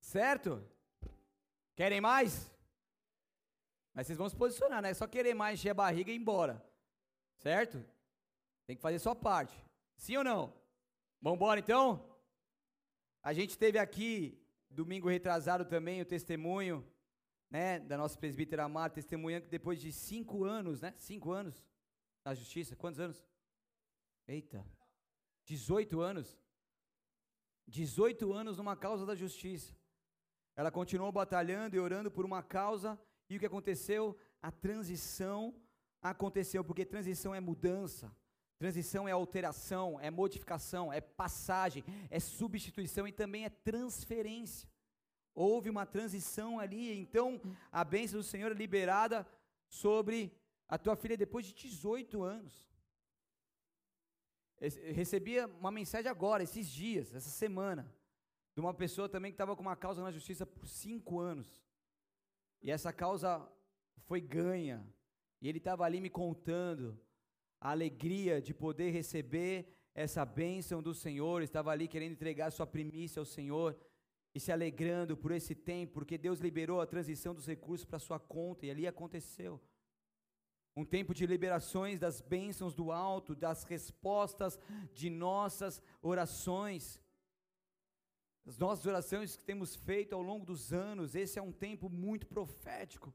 Certo? 0.00 0.64
Querem 1.74 2.00
mais? 2.00 2.50
Mas 3.92 4.06
vocês 4.06 4.16
vão 4.16 4.28
se 4.28 4.36
posicionar, 4.36 4.80
né? 4.80 4.90
É 4.90 4.94
só 4.94 5.06
querer 5.06 5.34
mais, 5.34 5.58
encher 5.58 5.70
a 5.70 5.74
barriga 5.74 6.10
e 6.10 6.14
ir 6.14 6.18
embora. 6.18 6.64
Certo? 7.38 7.84
Tem 8.64 8.76
que 8.76 8.82
fazer 8.82 9.00
sua 9.00 9.16
parte. 9.16 9.54
Sim 9.96 10.18
ou 10.18 10.24
não? 10.24 10.54
Vamos 11.20 11.36
embora 11.36 11.58
então? 11.58 12.08
A 13.22 13.32
gente 13.32 13.58
teve 13.58 13.78
aqui, 13.78 14.39
domingo 14.70 15.08
retrasado 15.08 15.64
também, 15.64 16.00
o 16.00 16.06
testemunho, 16.06 16.86
né, 17.50 17.80
da 17.80 17.98
nossa 17.98 18.16
presbítera 18.16 18.64
amada, 18.64 18.94
testemunhando 18.94 19.44
que 19.44 19.50
depois 19.50 19.80
de 19.80 19.92
cinco 19.92 20.44
anos, 20.44 20.80
né? 20.80 20.94
Cinco 20.98 21.32
anos 21.32 21.64
na 22.24 22.34
justiça. 22.34 22.76
Quantos 22.76 23.00
anos? 23.00 23.26
Eita. 24.26 24.64
18 25.44 26.00
anos. 26.00 26.38
18 27.66 28.32
anos 28.32 28.56
numa 28.56 28.76
causa 28.76 29.04
da 29.04 29.14
justiça. 29.14 29.74
Ela 30.54 30.70
continuou 30.70 31.10
batalhando 31.10 31.74
e 31.74 31.80
orando 31.80 32.10
por 32.10 32.24
uma 32.24 32.42
causa, 32.42 33.00
e 33.28 33.36
o 33.36 33.40
que 33.40 33.46
aconteceu? 33.46 34.16
A 34.42 34.50
transição 34.50 35.54
aconteceu, 36.02 36.64
porque 36.64 36.84
transição 36.84 37.34
é 37.34 37.40
mudança. 37.40 38.14
Transição 38.60 39.08
é 39.08 39.12
alteração, 39.12 39.98
é 40.02 40.10
modificação, 40.10 40.92
é 40.92 41.00
passagem, 41.00 41.82
é 42.10 42.20
substituição 42.20 43.08
e 43.08 43.12
também 43.12 43.46
é 43.46 43.48
transferência. 43.48 44.68
Houve 45.34 45.70
uma 45.70 45.86
transição 45.86 46.60
ali, 46.60 46.92
então 46.92 47.40
a 47.72 47.82
bênção 47.82 48.20
do 48.20 48.22
Senhor 48.22 48.52
é 48.52 48.54
liberada 48.54 49.26
sobre 49.66 50.30
a 50.68 50.76
tua 50.76 50.94
filha 50.94 51.16
depois 51.16 51.46
de 51.46 51.54
18 51.54 52.22
anos. 52.22 52.68
Eu 54.60 54.92
recebia 54.92 55.46
uma 55.46 55.70
mensagem 55.70 56.10
agora, 56.10 56.42
esses 56.42 56.68
dias, 56.68 57.14
essa 57.14 57.30
semana, 57.30 57.90
de 58.54 58.60
uma 58.60 58.74
pessoa 58.74 59.08
também 59.08 59.32
que 59.32 59.36
estava 59.36 59.56
com 59.56 59.62
uma 59.62 59.74
causa 59.74 60.02
na 60.02 60.10
justiça 60.10 60.44
por 60.44 60.68
cinco 60.68 61.18
anos. 61.18 61.64
E 62.60 62.70
essa 62.70 62.92
causa 62.92 63.50
foi 64.00 64.20
ganha. 64.20 64.86
E 65.40 65.48
ele 65.48 65.56
estava 65.56 65.86
ali 65.86 65.98
me 65.98 66.10
contando 66.10 67.00
a 67.60 67.70
alegria 67.70 68.40
de 68.40 68.54
poder 68.54 68.90
receber 68.90 69.68
essa 69.94 70.24
bênção 70.24 70.82
do 70.82 70.94
Senhor, 70.94 71.42
estava 71.42 71.70
ali 71.70 71.86
querendo 71.86 72.12
entregar 72.12 72.50
sua 72.50 72.66
primícia 72.66 73.20
ao 73.20 73.26
Senhor 73.26 73.76
e 74.34 74.40
se 74.40 74.52
alegrando 74.52 75.16
por 75.16 75.32
esse 75.32 75.54
tempo, 75.54 75.94
porque 75.94 76.16
Deus 76.16 76.38
liberou 76.38 76.80
a 76.80 76.86
transição 76.86 77.34
dos 77.34 77.46
recursos 77.46 77.84
para 77.84 77.98
sua 77.98 78.18
conta 78.18 78.64
e 78.64 78.70
ali 78.70 78.86
aconteceu. 78.86 79.60
Um 80.76 80.84
tempo 80.84 81.12
de 81.12 81.26
liberações 81.26 81.98
das 81.98 82.20
bênçãos 82.20 82.74
do 82.74 82.92
alto, 82.92 83.34
das 83.34 83.64
respostas 83.64 84.58
de 84.94 85.10
nossas 85.10 85.82
orações. 86.00 87.02
As 88.46 88.56
nossas 88.56 88.86
orações 88.86 89.36
que 89.36 89.44
temos 89.44 89.74
feito 89.74 90.14
ao 90.14 90.22
longo 90.22 90.46
dos 90.46 90.72
anos, 90.72 91.14
esse 91.14 91.38
é 91.38 91.42
um 91.42 91.52
tempo 91.52 91.90
muito 91.90 92.26
profético. 92.26 93.12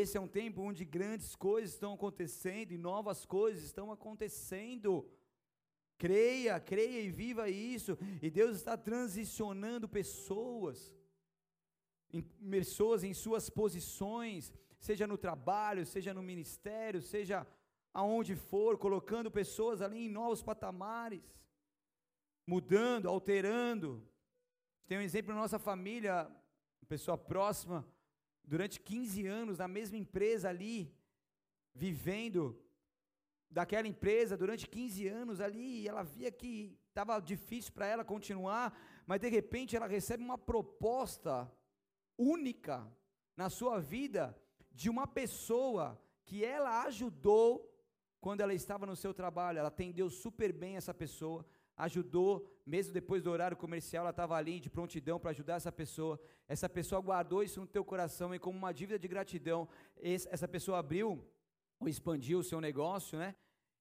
Esse 0.00 0.16
é 0.16 0.20
um 0.20 0.26
tempo 0.26 0.60
onde 0.60 0.84
grandes 0.84 1.36
coisas 1.36 1.70
estão 1.70 1.92
acontecendo 1.94 2.72
e 2.72 2.76
novas 2.76 3.24
coisas 3.24 3.62
estão 3.62 3.92
acontecendo. 3.92 5.08
Creia, 5.96 6.58
creia 6.58 7.00
e 7.00 7.12
viva 7.12 7.48
isso. 7.48 7.96
E 8.20 8.28
Deus 8.28 8.56
está 8.56 8.76
transicionando 8.76 9.88
pessoas, 9.88 10.92
em, 12.12 12.22
pessoas 12.22 13.04
em 13.04 13.14
suas 13.14 13.48
posições, 13.48 14.52
seja 14.80 15.06
no 15.06 15.16
trabalho, 15.16 15.86
seja 15.86 16.12
no 16.12 16.24
ministério, 16.24 17.00
seja 17.00 17.46
aonde 17.92 18.34
for, 18.34 18.76
colocando 18.76 19.30
pessoas 19.30 19.80
ali 19.80 20.06
em 20.06 20.10
novos 20.10 20.42
patamares, 20.42 21.22
mudando, 22.44 23.08
alterando. 23.08 24.04
Tem 24.88 24.98
um 24.98 25.02
exemplo 25.02 25.32
na 25.32 25.42
nossa 25.42 25.60
família, 25.60 26.28
pessoa 26.88 27.16
próxima, 27.16 27.86
durante 28.44 28.80
15 28.80 29.26
anos 29.26 29.58
na 29.58 29.68
mesma 29.68 29.96
empresa 29.96 30.48
ali, 30.48 30.94
vivendo 31.74 32.60
daquela 33.50 33.86
empresa 33.86 34.36
durante 34.36 34.68
15 34.68 35.08
anos 35.08 35.40
ali, 35.40 35.82
e 35.82 35.88
ela 35.88 36.02
via 36.02 36.30
que 36.30 36.78
estava 36.88 37.20
difícil 37.20 37.72
para 37.72 37.86
ela 37.86 38.04
continuar, 38.04 38.76
mas 39.06 39.20
de 39.20 39.28
repente 39.28 39.76
ela 39.76 39.86
recebe 39.86 40.22
uma 40.22 40.38
proposta 40.38 41.50
única 42.18 42.86
na 43.36 43.48
sua 43.48 43.80
vida 43.80 44.36
de 44.70 44.90
uma 44.90 45.06
pessoa 45.06 46.00
que 46.24 46.44
ela 46.44 46.84
ajudou 46.84 47.70
quando 48.20 48.40
ela 48.40 48.54
estava 48.54 48.86
no 48.86 48.96
seu 48.96 49.12
trabalho, 49.12 49.58
ela 49.58 49.68
atendeu 49.68 50.08
super 50.08 50.52
bem 50.52 50.76
essa 50.76 50.94
pessoa, 50.94 51.44
ajudou, 51.76 52.46
mesmo 52.64 52.92
depois 52.92 53.22
do 53.22 53.30
horário 53.30 53.56
comercial, 53.56 54.02
ela 54.02 54.10
estava 54.10 54.36
ali 54.36 54.60
de 54.60 54.70
prontidão 54.70 55.18
para 55.18 55.30
ajudar 55.30 55.56
essa 55.56 55.72
pessoa. 55.72 56.20
Essa 56.46 56.68
pessoa 56.68 57.00
guardou 57.00 57.42
isso 57.42 57.60
no 57.60 57.66
teu 57.66 57.84
coração 57.84 58.34
e 58.34 58.38
como 58.38 58.56
uma 58.56 58.72
dívida 58.72 58.98
de 58.98 59.08
gratidão, 59.08 59.68
essa 60.00 60.46
pessoa 60.46 60.78
abriu 60.78 61.24
ou 61.80 61.88
expandiu 61.88 62.38
o 62.38 62.44
seu 62.44 62.60
negócio, 62.60 63.18
né? 63.18 63.34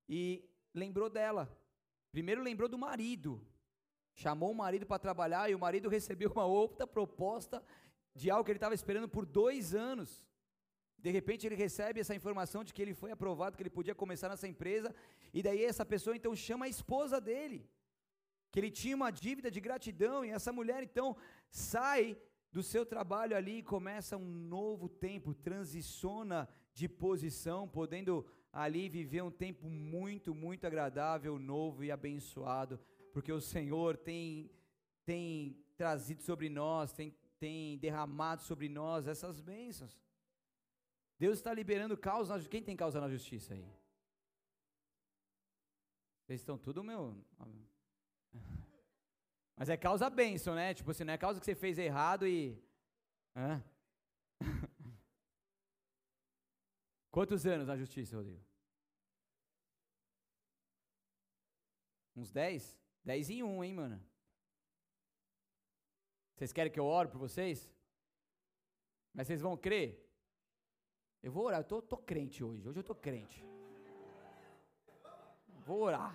E 0.10 0.44
lembrou 0.74 1.10
dela. 1.10 1.56
Primeiro 2.12 2.42
lembrou 2.42 2.68
do 2.68 2.78
marido. 2.78 3.46
Chamou 4.16 4.52
o 4.52 4.56
marido 4.56 4.86
para 4.86 5.00
trabalhar 5.00 5.50
e 5.50 5.56
o 5.56 5.60
marido 5.60 5.90
recebeu 5.90 6.32
uma 6.32 6.46
outra 6.46 6.86
proposta 6.86 7.64
de 8.16 8.30
algo 8.30 8.44
que 8.44 8.52
ele 8.52 8.58
estava 8.58 8.76
esperando 8.76 9.08
por 9.08 9.26
dois 9.26 9.74
anos. 9.74 10.24
De 10.98 11.10
repente 11.10 11.46
ele 11.46 11.56
recebe 11.56 12.00
essa 12.00 12.16
informação 12.16 12.64
de 12.64 12.74
que 12.74 12.82
ele 12.82 12.94
foi 12.94 13.12
aprovado, 13.12 13.58
que 13.58 13.64
ele 13.64 13.70
podia 13.70 13.96
começar 13.96 14.30
nessa 14.30 14.48
empresa, 14.48 14.94
e 15.34 15.42
daí 15.44 15.64
essa 15.64 15.86
pessoa 15.86 16.16
então 16.16 16.36
chama 16.36 16.66
a 16.66 16.70
esposa 16.70 17.20
dele 17.20 17.68
que 18.54 18.60
ele 18.60 18.70
tinha 18.70 18.96
uma 18.96 19.10
dívida 19.10 19.50
de 19.50 19.60
gratidão, 19.60 20.24
e 20.24 20.30
essa 20.30 20.54
mulher 20.54 20.84
então 20.84 21.18
sai 21.50 22.16
do 22.52 22.62
seu 22.62 22.86
trabalho 22.86 23.36
ali 23.36 23.58
e 23.58 23.64
começa 23.64 24.16
um 24.16 24.30
novo 24.30 24.88
tempo, 24.88 25.34
transiciona 25.34 26.48
de 26.72 26.88
posição, 26.88 27.68
podendo 27.68 28.24
ali 28.52 28.88
viver 28.88 29.24
um 29.24 29.32
tempo 29.32 29.68
muito, 29.68 30.36
muito 30.36 30.68
agradável, 30.68 31.40
novo 31.40 31.84
e 31.84 31.90
abençoado, 31.92 32.80
porque 33.12 33.34
o 33.34 33.42
Senhor 33.42 33.98
tem, 33.98 34.52
tem 35.04 35.58
trazido 35.76 36.22
sobre 36.22 36.48
nós, 36.48 36.94
tem, 36.94 37.10
tem 37.40 37.80
derramado 37.80 38.44
sobre 38.44 38.70
nós 38.70 39.08
essas 39.08 39.42
bênçãos. 39.42 40.00
Deus 41.18 41.40
está 41.40 41.52
liberando 41.52 41.98
causa, 41.98 42.40
quem 42.48 42.62
tem 42.62 42.76
causa 42.76 43.02
na 43.02 43.10
justiça 43.10 43.56
aí? 43.56 43.66
Vocês 46.22 46.40
estão 46.40 46.56
tudo 46.56 46.84
meu. 46.84 47.18
Mas 49.56 49.70
é 49.70 49.78
causa 49.78 50.10
bênção, 50.10 50.56
né? 50.56 50.74
Tipo 50.74 50.92
assim, 50.92 51.04
não 51.04 51.14
é 51.14 51.18
causa 51.18 51.40
que 51.40 51.46
você 51.46 51.56
fez 51.56 51.78
errado 51.78 52.28
e. 52.28 52.62
Hã? 53.36 53.64
Quantos 57.12 57.46
anos 57.46 57.68
na 57.68 57.78
justiça, 57.78 58.16
Rodrigo? 58.16 58.44
Uns 62.16 62.32
10? 62.32 62.80
10 63.04 63.30
em 63.30 63.44
1, 63.44 63.64
hein, 63.64 63.74
mano? 63.74 64.04
Vocês 66.36 66.52
querem 66.52 66.72
que 66.72 66.80
eu 66.80 66.86
ore 66.86 67.10
por 67.10 67.20
vocês? 67.20 67.72
Mas 69.14 69.28
vocês 69.28 69.42
vão 69.42 69.56
crer? 69.56 70.04
Eu 71.22 71.32
vou 71.32 71.46
orar, 71.46 71.62
eu 71.62 71.64
tô, 71.64 71.82
tô 71.82 71.98
crente 71.98 72.44
hoje. 72.44 72.68
Hoje 72.68 72.80
eu 72.80 72.84
tô 72.84 72.96
crente. 72.96 73.46
Vou 75.66 75.82
orar. 75.82 76.14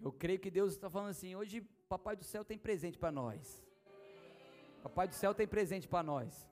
Eu 0.00 0.12
creio 0.12 0.38
que 0.38 0.50
Deus 0.50 0.72
está 0.72 0.88
falando 0.90 1.10
assim: 1.10 1.34
hoje, 1.34 1.60
Papai 1.88 2.16
do 2.16 2.24
céu 2.24 2.44
tem 2.44 2.58
presente 2.58 2.98
para 2.98 3.12
nós. 3.12 3.62
Papai 4.82 5.08
do 5.08 5.14
céu 5.14 5.34
tem 5.34 5.46
presente 5.46 5.88
para 5.88 6.02
nós. 6.02 6.48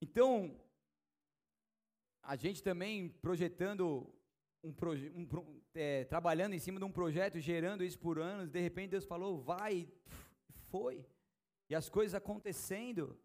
Então, 0.00 0.58
a 2.22 2.36
gente 2.36 2.62
também 2.62 3.08
projetando 3.08 4.12
um, 4.62 4.72
proje 4.72 5.10
um 5.10 5.26
é, 5.74 6.04
trabalhando 6.04 6.54
em 6.54 6.58
cima 6.58 6.78
de 6.78 6.84
um 6.84 6.92
projeto, 6.92 7.40
gerando 7.40 7.84
isso 7.84 7.98
por 7.98 8.18
anos, 8.18 8.50
de 8.50 8.60
repente 8.60 8.90
Deus 8.90 9.04
falou, 9.04 9.38
vai, 9.38 9.88
foi. 10.70 11.04
E 11.68 11.74
as 11.74 11.88
coisas 11.88 12.14
acontecendo. 12.14 13.18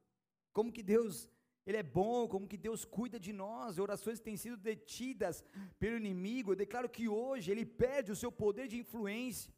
Como 0.52 0.71
que 0.71 0.82
Deus 0.82 1.30
ele 1.69 1.77
é 1.77 1.84
bom, 1.84 2.27
como 2.27 2.47
que 2.47 2.58
Deus 2.58 2.84
cuida 2.84 3.19
de 3.19 3.32
nós, 3.32 3.77
orações 3.77 4.19
têm 4.19 4.36
sido 4.36 4.58
detidas 4.58 5.43
pelo 5.77 5.97
inimigo. 5.97 6.51
Eu 6.51 6.55
declaro 6.55 6.89
que 6.89 7.08
hoje 7.08 7.51
ele 7.51 7.63
perde 7.63 8.12
o 8.12 8.15
seu 8.15 8.32
poder 8.32 8.67
de 8.67 8.79
influência. 8.79 9.53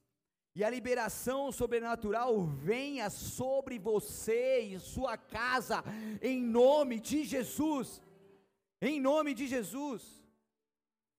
E 0.53 0.61
a 0.61 0.69
liberação 0.69 1.53
sobrenatural 1.53 2.43
venha 2.43 3.09
sobre 3.09 3.79
você 3.79 4.59
e 4.59 4.79
sua 4.79 5.15
casa, 5.17 5.81
em 6.21 6.43
nome 6.43 6.99
de 6.99 7.23
Jesus. 7.23 8.01
Em 8.81 8.99
nome 8.99 9.33
de 9.33 9.47
Jesus. 9.47 10.20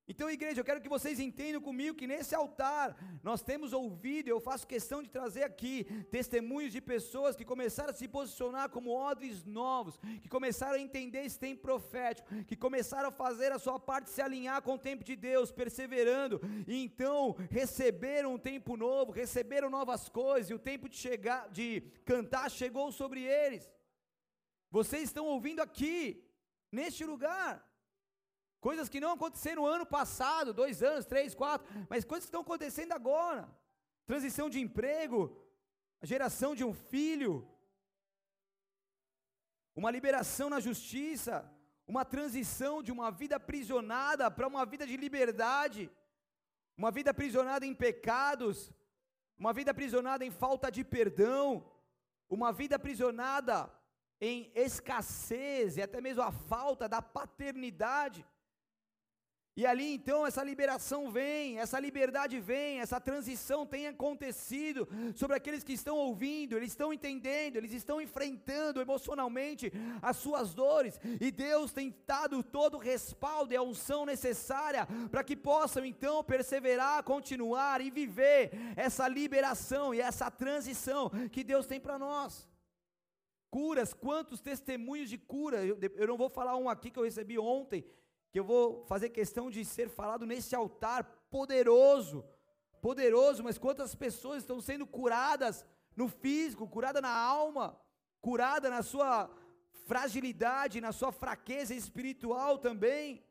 Então, 0.09 0.29
igreja, 0.29 0.61
eu 0.61 0.65
quero 0.65 0.81
que 0.81 0.89
vocês 0.89 1.21
entendam 1.21 1.61
comigo 1.61 1.97
que 1.97 2.09
nesse 2.09 2.35
altar 2.35 2.97
nós 3.23 3.41
temos 3.41 3.73
ouvido, 3.73 4.29
eu 4.29 4.41
faço 4.41 4.67
questão 4.67 5.01
de 5.01 5.09
trazer 5.09 5.45
aqui 5.45 5.85
testemunhos 6.11 6.73
de 6.73 6.81
pessoas 6.81 7.37
que 7.37 7.45
começaram 7.45 7.91
a 7.91 7.95
se 7.95 8.09
posicionar 8.09 8.69
como 8.69 8.91
odres 8.91 9.45
novos, 9.45 9.99
que 10.21 10.29
começaram 10.29 10.75
a 10.75 10.81
entender 10.81 11.25
esse 11.25 11.39
tempo 11.39 11.63
profético, 11.63 12.29
que 12.45 12.57
começaram 12.57 13.11
a 13.11 13.13
fazer 13.13 13.53
a 13.53 13.61
sua 13.61 13.79
parte 13.79 14.11
se 14.11 14.21
alinhar 14.21 14.61
com 14.61 14.75
o 14.75 14.79
tempo 14.79 15.05
de 15.05 15.15
Deus, 15.15 15.53
perseverando, 15.53 16.41
e 16.67 16.83
então 16.83 17.37
receberam 17.49 18.35
um 18.35 18.39
tempo 18.39 18.77
novo, 18.77 19.13
receberam 19.13 19.71
novas 19.71 20.09
coisas, 20.09 20.51
e 20.51 20.55
o 20.55 20.59
tempo 20.59 20.89
de 20.89 20.97
chegar, 20.97 21.49
de 21.51 21.81
cantar 22.05 22.51
chegou 22.51 22.91
sobre 22.91 23.23
eles. 23.23 23.71
Vocês 24.69 25.05
estão 25.05 25.27
ouvindo 25.27 25.61
aqui, 25.61 26.25
neste 26.73 27.05
lugar. 27.05 27.72
Coisas 28.67 28.89
que 28.93 29.01
não 29.05 29.13
aconteceram 29.15 29.63
no 29.63 29.69
ano 29.77 29.85
passado, 29.85 30.59
dois 30.63 30.77
anos, 30.91 31.05
três, 31.13 31.35
quatro, 31.35 31.67
mas 31.91 32.05
coisas 32.11 32.25
que 32.25 32.29
estão 32.29 32.43
acontecendo 32.43 32.93
agora. 32.99 33.43
Transição 34.11 34.47
de 34.49 34.59
emprego, 34.67 35.21
a 36.01 36.07
geração 36.13 36.51
de 36.59 36.65
um 36.69 36.73
filho, 36.73 37.33
uma 39.75 39.91
liberação 39.91 40.49
na 40.55 40.61
justiça, 40.69 41.35
uma 41.93 42.05
transição 42.05 42.75
de 42.87 42.93
uma 42.97 43.11
vida 43.11 43.35
aprisionada 43.35 44.31
para 44.31 44.47
uma 44.47 44.65
vida 44.65 44.87
de 44.87 44.97
liberdade, 44.97 45.91
uma 46.77 46.93
vida 46.93 47.11
aprisionada 47.11 47.67
em 47.67 47.75
pecados, 47.75 48.73
uma 49.37 49.53
vida 49.53 49.73
aprisionada 49.73 50.25
em 50.25 50.31
falta 50.31 50.71
de 50.71 50.85
perdão, 50.85 51.69
uma 52.31 52.53
vida 52.53 52.77
aprisionada 52.77 53.69
em 54.21 54.53
escassez 54.55 55.77
e 55.77 55.83
até 55.83 56.01
mesmo 56.01 56.23
a 56.23 56.31
falta 56.31 56.89
da 56.89 57.03
paternidade. 57.03 58.25
E 59.55 59.67
ali 59.67 59.93
então 59.93 60.27
essa 60.27 60.43
liberação 60.43 61.11
vem, 61.11 61.59
essa 61.59 61.79
liberdade 61.79 62.41
vem, 62.41 62.81
essa 62.81 62.99
transição 62.99 63.67
tem 63.67 63.87
acontecido 63.87 64.89
sobre 65.15 65.37
aqueles 65.37 65.63
que 65.63 65.75
estão 65.75 65.97
ouvindo, 65.97 66.57
eles 66.57 66.71
estão 66.71 66.91
entendendo, 66.91 67.57
eles 67.57 67.73
estão 67.73 68.01
enfrentando 68.01 68.81
emocionalmente 68.81 69.71
as 70.01 70.17
suas 70.17 70.55
dores, 70.55 70.99
e 71.21 71.31
Deus 71.31 71.71
tem 71.71 71.95
dado 72.07 72.43
todo 72.43 72.77
o 72.77 72.81
respaldo 72.81 73.53
e 73.53 73.57
a 73.57 73.63
unção 73.63 74.07
necessária 74.07 74.89
para 75.11 75.23
que 75.23 75.37
possam 75.37 75.85
então 75.85 76.25
perseverar, 76.25 77.03
continuar 77.03 77.83
e 77.83 77.91
viver 77.91 78.53
essa 78.75 79.07
liberação 79.07 79.95
e 79.95 80.01
essa 80.01 80.31
transição 80.31 81.11
que 81.31 81.45
Deus 81.45 81.67
tem 81.67 81.79
para 81.79 81.99
nós. 81.99 82.49
Curas, 83.51 83.93
quantos 83.93 84.41
testemunhos 84.41 85.11
de 85.11 85.19
cura, 85.19 85.63
eu, 85.63 85.79
eu 85.95 86.07
não 86.07 86.17
vou 86.17 86.31
falar 86.31 86.57
um 86.57 86.71
aqui 86.71 86.91
que 86.91 86.99
eu 86.99 87.05
recebi 87.05 87.39
ontem 87.39 87.85
que 88.33 88.41
eu 88.41 88.45
vou 88.45 88.83
fazer 88.87 89.11
questão 89.11 89.51
de 89.51 89.63
ser 89.63 89.91
falado 89.91 90.25
nesse 90.25 90.55
altar 90.55 91.05
poderoso, 91.31 92.25
poderoso, 92.81 93.45
mas 93.45 93.59
quantas 93.59 93.95
pessoas 93.95 94.39
estão 94.39 94.59
sendo 94.59 94.87
curadas 94.87 95.67
no 95.95 96.09
físico, 96.09 96.67
curada 96.67 97.01
na 97.03 97.15
alma, 97.15 97.79
curada 98.23 98.71
na 98.71 98.83
sua 98.83 99.31
fragilidade, 99.87 100.81
na 100.81 100.93
sua 100.93 101.13
fraqueza 101.13 101.75
espiritual 101.75 102.57
também. 102.59 103.23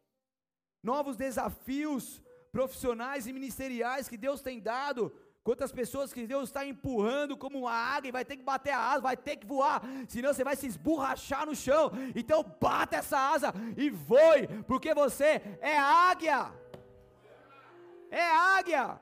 Novos 0.83 1.17
desafios 1.17 2.21
profissionais 2.51 3.25
e 3.25 3.33
ministeriais 3.33 4.07
que 4.07 4.17
Deus 4.17 4.41
tem 4.41 4.59
dado 4.59 5.11
Quantas 5.43 5.71
pessoas 5.71 6.13
que 6.13 6.27
Deus 6.27 6.49
está 6.49 6.63
empurrando 6.63 7.35
como 7.35 7.59
uma 7.59 7.71
águia 7.71 8.09
e 8.09 8.11
vai 8.11 8.23
ter 8.23 8.37
que 8.37 8.43
bater 8.43 8.71
a 8.71 8.91
asa, 8.91 9.01
vai 9.01 9.17
ter 9.17 9.37
que 9.37 9.45
voar, 9.45 9.81
senão 10.07 10.31
você 10.31 10.43
vai 10.43 10.55
se 10.55 10.67
esborrachar 10.67 11.47
no 11.47 11.55
chão. 11.55 11.91
Então 12.15 12.43
bata 12.43 12.97
essa 12.97 13.17
asa 13.17 13.51
e 13.75 13.89
voe, 13.89 14.47
porque 14.67 14.93
você 14.93 15.41
é 15.59 15.77
águia. 15.77 16.53
É 18.11 18.21
águia. 18.21 19.01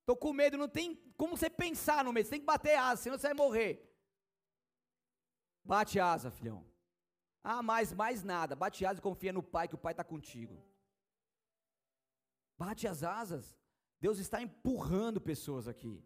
Estou 0.00 0.16
com 0.16 0.32
medo, 0.32 0.56
não 0.56 0.68
tem 0.68 0.96
como 1.18 1.36
você 1.36 1.50
pensar 1.50 2.02
no 2.02 2.12
medo, 2.12 2.24
você 2.24 2.30
tem 2.30 2.40
que 2.40 2.46
bater 2.46 2.76
asa, 2.76 3.02
senão 3.02 3.18
você 3.18 3.26
vai 3.26 3.34
morrer. 3.34 3.84
Bate 5.62 6.00
asa, 6.00 6.30
filhão. 6.30 6.64
Ah, 7.44 7.62
mais, 7.62 7.92
mais 7.92 8.22
nada. 8.22 8.56
Bate 8.56 8.86
asa 8.86 9.00
e 9.00 9.02
confia 9.02 9.34
no 9.34 9.42
Pai, 9.42 9.68
que 9.68 9.74
o 9.74 9.78
Pai 9.86 9.92
está 9.92 10.02
contigo. 10.02 10.64
Bate 12.56 12.88
as 12.88 13.02
asas. 13.02 13.58
Deus 14.00 14.18
está 14.18 14.40
empurrando 14.40 15.20
pessoas 15.20 15.68
aqui. 15.68 16.02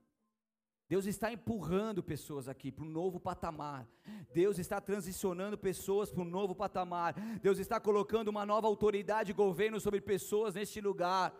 Deus 0.89 1.07
está 1.07 1.33
empurrando 1.33 2.03
pessoas 2.03 2.49
aqui 2.49 2.71
para 2.71 2.85
um 2.85 2.89
novo 2.89 3.19
patamar. 3.19 3.89
Deus 4.35 4.59
está 4.59 4.79
transicionando 4.79 5.57
pessoas 5.57 6.13
para 6.13 6.23
um 6.23 6.27
novo 6.27 6.55
patamar. 6.55 7.15
Deus 7.41 7.59
está 7.59 7.81
colocando 7.81 8.29
uma 8.29 8.45
nova 8.45 8.67
autoridade 8.67 9.31
e 9.31 9.35
governo 9.35 9.81
sobre 9.81 10.03
pessoas 10.03 10.55
neste 10.55 10.83
lugar. 10.83 11.35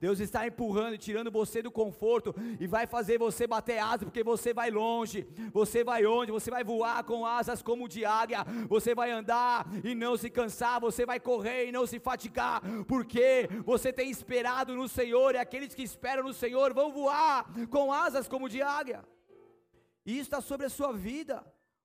Deus 0.00 0.20
está 0.20 0.46
empurrando 0.46 0.94
e 0.94 0.98
tirando 0.98 1.30
você 1.30 1.62
do 1.62 1.70
conforto 1.70 2.34
e 2.60 2.66
vai 2.66 2.86
fazer 2.86 3.18
você 3.18 3.46
bater 3.46 3.78
asas, 3.78 4.04
porque 4.04 4.22
você 4.22 4.52
vai 4.52 4.70
longe. 4.70 5.26
Você 5.52 5.82
vai 5.82 6.04
onde? 6.04 6.30
Você 6.30 6.50
vai 6.50 6.62
voar 6.62 7.02
com 7.04 7.24
asas 7.24 7.62
como 7.62 7.88
de 7.88 8.04
águia. 8.04 8.44
Você 8.68 8.94
vai 8.94 9.10
andar 9.10 9.66
e 9.82 9.94
não 9.94 10.16
se 10.16 10.28
cansar. 10.28 10.78
Você 10.80 11.06
vai 11.06 11.18
correr 11.18 11.68
e 11.68 11.72
não 11.72 11.86
se 11.86 11.98
fatigar, 11.98 12.60
porque 12.86 13.48
você 13.64 13.92
tem 13.92 14.10
esperado 14.10 14.74
no 14.74 14.88
Senhor 14.88 15.34
e 15.34 15.38
aqueles 15.38 15.74
que 15.74 15.82
esperam 15.82 16.24
no 16.24 16.34
Senhor 16.34 16.74
vão 16.74 16.92
voar 16.92 17.46
com 17.70 17.90
asas 17.90 18.28
como 18.28 18.48
de 18.48 18.60
águia. 18.60 19.04
E 20.04 20.12
isso 20.12 20.22
está 20.22 20.40
sobre 20.40 20.66
a 20.66 20.70
sua 20.70 20.92
vida. 20.92 21.42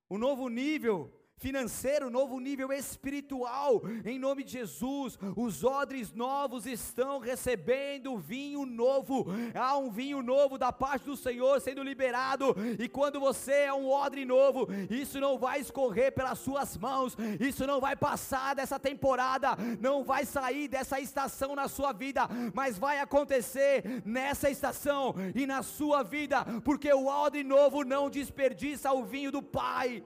Um 0.10 0.18
novo 0.18 0.50
nível 0.50 1.14
financeiro, 1.40 2.10
novo 2.10 2.40
nível 2.40 2.72
espiritual, 2.72 3.82
em 4.06 4.20
nome 4.20 4.44
de 4.44 4.52
Jesus. 4.52 5.18
Os 5.36 5.64
odres 5.64 6.14
novos 6.14 6.66
estão 6.66 7.20
recebendo 7.20 8.18
vinho 8.18 8.66
novo. 8.66 9.28
Há 9.56 9.78
um 9.78 9.90
vinho 9.90 10.22
novo 10.22 10.58
da 10.58 10.72
parte 10.72 11.06
do 11.06 11.16
Senhor 11.16 11.60
sendo 11.62 11.82
liberado, 11.82 12.56
e 12.78 12.88
quando 12.88 13.20
você 13.20 13.54
é 13.54 13.74
um 13.74 13.90
odre 13.90 14.26
novo, 14.26 14.68
isso 14.90 15.20
não 15.20 15.38
vai 15.38 15.60
escorrer 15.62 16.12
pelas 16.12 16.40
suas 16.40 16.78
mãos, 16.78 17.16
isso 17.40 17.66
não 17.66 17.80
vai 17.80 17.96
passar 17.96 18.54
dessa 18.54 18.78
temporada, 18.78 19.56
não 19.80 20.04
vai 20.04 20.26
sair 20.26 20.68
dessa 20.68 21.00
estação 21.00 21.56
na 21.56 21.68
sua 21.68 21.94
vida, 21.94 22.28
mas 22.54 22.78
vai 22.78 23.00
acontecer 23.00 24.04
nessa 24.06 24.50
estação 24.50 25.16
e 25.34 25.48
na 25.48 25.64
sua 25.64 26.04
vida, 26.04 26.46
porque 26.66 26.92
o 26.94 27.08
odre 27.08 27.44
novo 27.44 27.84
não 27.84 28.10
desperdiça 28.10 28.92
o 28.92 29.06
vinho 29.06 29.32
do 29.32 29.42
Pai. 29.42 30.04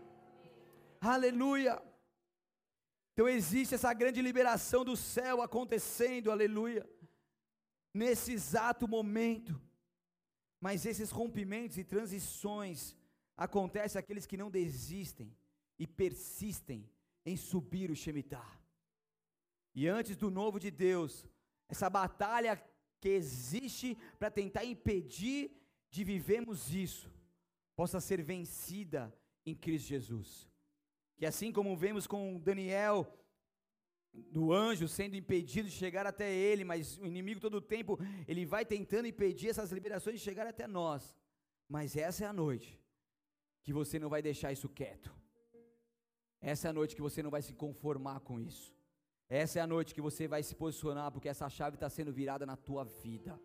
Aleluia. 1.06 1.84
Então 3.12 3.28
existe 3.28 3.76
essa 3.76 3.94
grande 3.94 4.22
liberação 4.22 4.86
do 4.86 4.96
céu 4.96 5.42
acontecendo, 5.42 6.32
aleluia, 6.32 6.90
nesse 7.94 8.32
exato 8.32 8.88
momento. 8.88 9.62
Mas 10.62 10.86
esses 10.86 11.12
rompimentos 11.12 11.78
e 11.78 11.84
transições 11.84 12.96
acontecem 13.36 14.00
àqueles 14.00 14.26
que 14.26 14.38
não 14.38 14.50
desistem 14.50 15.36
e 15.78 15.86
persistem 15.86 16.90
em 17.26 17.36
subir 17.36 17.92
o 17.92 17.96
Shemitah. 17.96 18.58
E 19.76 19.90
antes 19.90 20.16
do 20.16 20.32
novo 20.32 20.58
de 20.58 20.72
Deus, 20.72 21.28
essa 21.68 21.90
batalha 21.90 22.64
que 23.02 23.10
existe 23.10 23.98
para 24.18 24.32
tentar 24.32 24.64
impedir 24.64 25.52
de 25.92 26.06
vivermos 26.06 26.74
isso, 26.74 27.14
possa 27.76 28.00
ser 28.00 28.22
vencida 28.24 29.14
em 29.46 29.54
Cristo 29.54 29.90
Jesus. 29.90 30.53
Que 31.16 31.26
assim 31.26 31.52
como 31.52 31.76
vemos 31.76 32.08
com 32.08 32.40
Daniel, 32.40 33.12
do 34.14 34.54
anjo 34.54 34.88
sendo 34.88 35.16
impedido 35.16 35.68
de 35.68 35.76
chegar 35.76 36.06
até 36.06 36.32
ele, 36.32 36.64
mas 36.64 36.98
o 36.98 37.06
inimigo 37.06 37.40
todo 37.40 37.56
o 37.56 37.62
tempo, 37.62 38.00
ele 38.28 38.46
vai 38.46 38.66
tentando 38.66 39.08
impedir 39.08 39.50
essas 39.50 39.72
liberações 39.72 40.20
de 40.20 40.26
chegar 40.26 40.46
até 40.48 40.68
nós. 40.68 41.16
Mas 41.68 41.96
essa 41.96 42.24
é 42.24 42.28
a 42.28 42.34
noite 42.34 42.80
que 43.64 43.74
você 43.74 43.98
não 43.98 44.10
vai 44.10 44.22
deixar 44.22 44.52
isso 44.52 44.70
quieto. 44.70 45.14
Essa 46.42 46.68
é 46.68 46.70
a 46.70 46.74
noite 46.74 46.96
que 46.96 47.02
você 47.02 47.24
não 47.24 47.32
vai 47.32 47.42
se 47.42 47.54
conformar 47.54 48.20
com 48.20 48.40
isso. 48.40 48.76
Essa 49.30 49.60
é 49.60 49.62
a 49.62 49.68
noite 49.68 49.96
que 49.96 50.02
você 50.02 50.28
vai 50.28 50.44
se 50.44 50.54
posicionar, 50.54 51.12
porque 51.12 51.30
essa 51.30 51.50
chave 51.50 51.76
está 51.76 51.90
sendo 51.90 52.12
virada 52.12 52.46
na 52.46 52.58
tua 52.58 52.84
vida. 52.84 53.40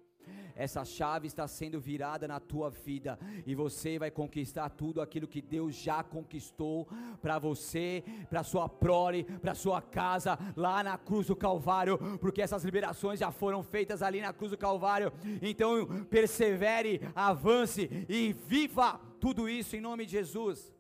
Essa 0.54 0.84
chave 0.84 1.26
está 1.26 1.46
sendo 1.46 1.80
virada 1.80 2.26
na 2.26 2.40
tua 2.40 2.68
vida 2.68 3.18
e 3.46 3.54
você 3.54 3.98
vai 3.98 4.10
conquistar 4.10 4.68
tudo 4.70 5.00
aquilo 5.00 5.28
que 5.28 5.40
Deus 5.40 5.74
já 5.74 6.02
conquistou 6.02 6.88
para 7.22 7.38
você, 7.38 8.02
para 8.28 8.42
sua 8.42 8.68
prole, 8.68 9.24
para 9.24 9.54
sua 9.54 9.80
casa 9.80 10.38
lá 10.56 10.82
na 10.82 10.98
cruz 10.98 11.28
do 11.28 11.36
Calvário, 11.36 11.98
porque 12.18 12.42
essas 12.42 12.64
liberações 12.64 13.20
já 13.20 13.30
foram 13.30 13.62
feitas 13.62 14.02
ali 14.02 14.20
na 14.20 14.32
cruz 14.32 14.50
do 14.50 14.58
Calvário. 14.58 15.12
Então, 15.40 15.86
persevere, 16.06 17.00
avance 17.14 17.88
e 18.08 18.32
viva 18.32 19.00
tudo 19.20 19.48
isso 19.48 19.76
em 19.76 19.80
nome 19.80 20.06
de 20.06 20.12
Jesus. 20.12 20.74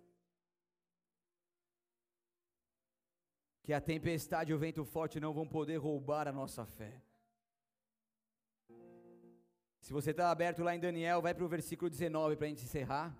Que 3.62 3.72
a 3.72 3.80
tempestade 3.80 4.50
e 4.50 4.54
o 4.54 4.58
vento 4.58 4.84
forte 4.84 5.20
não 5.20 5.32
vão 5.32 5.46
poder 5.46 5.76
roubar 5.76 6.26
a 6.26 6.32
nossa 6.32 6.64
fé. 6.64 7.00
Se 9.88 9.94
você 9.94 10.10
está 10.10 10.30
aberto 10.30 10.62
lá 10.62 10.76
em 10.76 10.78
Daniel, 10.78 11.22
vai 11.22 11.32
para 11.32 11.46
o 11.46 11.48
versículo 11.48 11.88
19 11.88 12.36
para 12.36 12.44
a 12.44 12.50
gente 12.50 12.62
encerrar. 12.62 13.18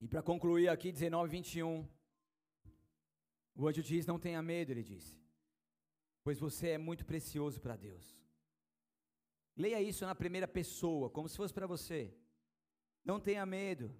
E 0.00 0.08
para 0.08 0.20
concluir 0.20 0.66
aqui, 0.66 0.90
19, 0.90 1.30
21. 1.30 1.88
O 3.54 3.68
anjo 3.68 3.84
diz: 3.84 4.04
Não 4.04 4.18
tenha 4.18 4.42
medo, 4.42 4.72
ele 4.72 4.82
disse, 4.82 5.16
pois 6.24 6.40
você 6.40 6.70
é 6.70 6.78
muito 6.78 7.06
precioso 7.06 7.60
para 7.60 7.76
Deus. 7.76 8.18
Leia 9.56 9.80
isso 9.80 10.04
na 10.04 10.16
primeira 10.16 10.48
pessoa, 10.48 11.08
como 11.08 11.28
se 11.28 11.36
fosse 11.36 11.54
para 11.54 11.68
você. 11.68 12.12
Não 13.04 13.20
tenha 13.20 13.46
medo, 13.46 13.94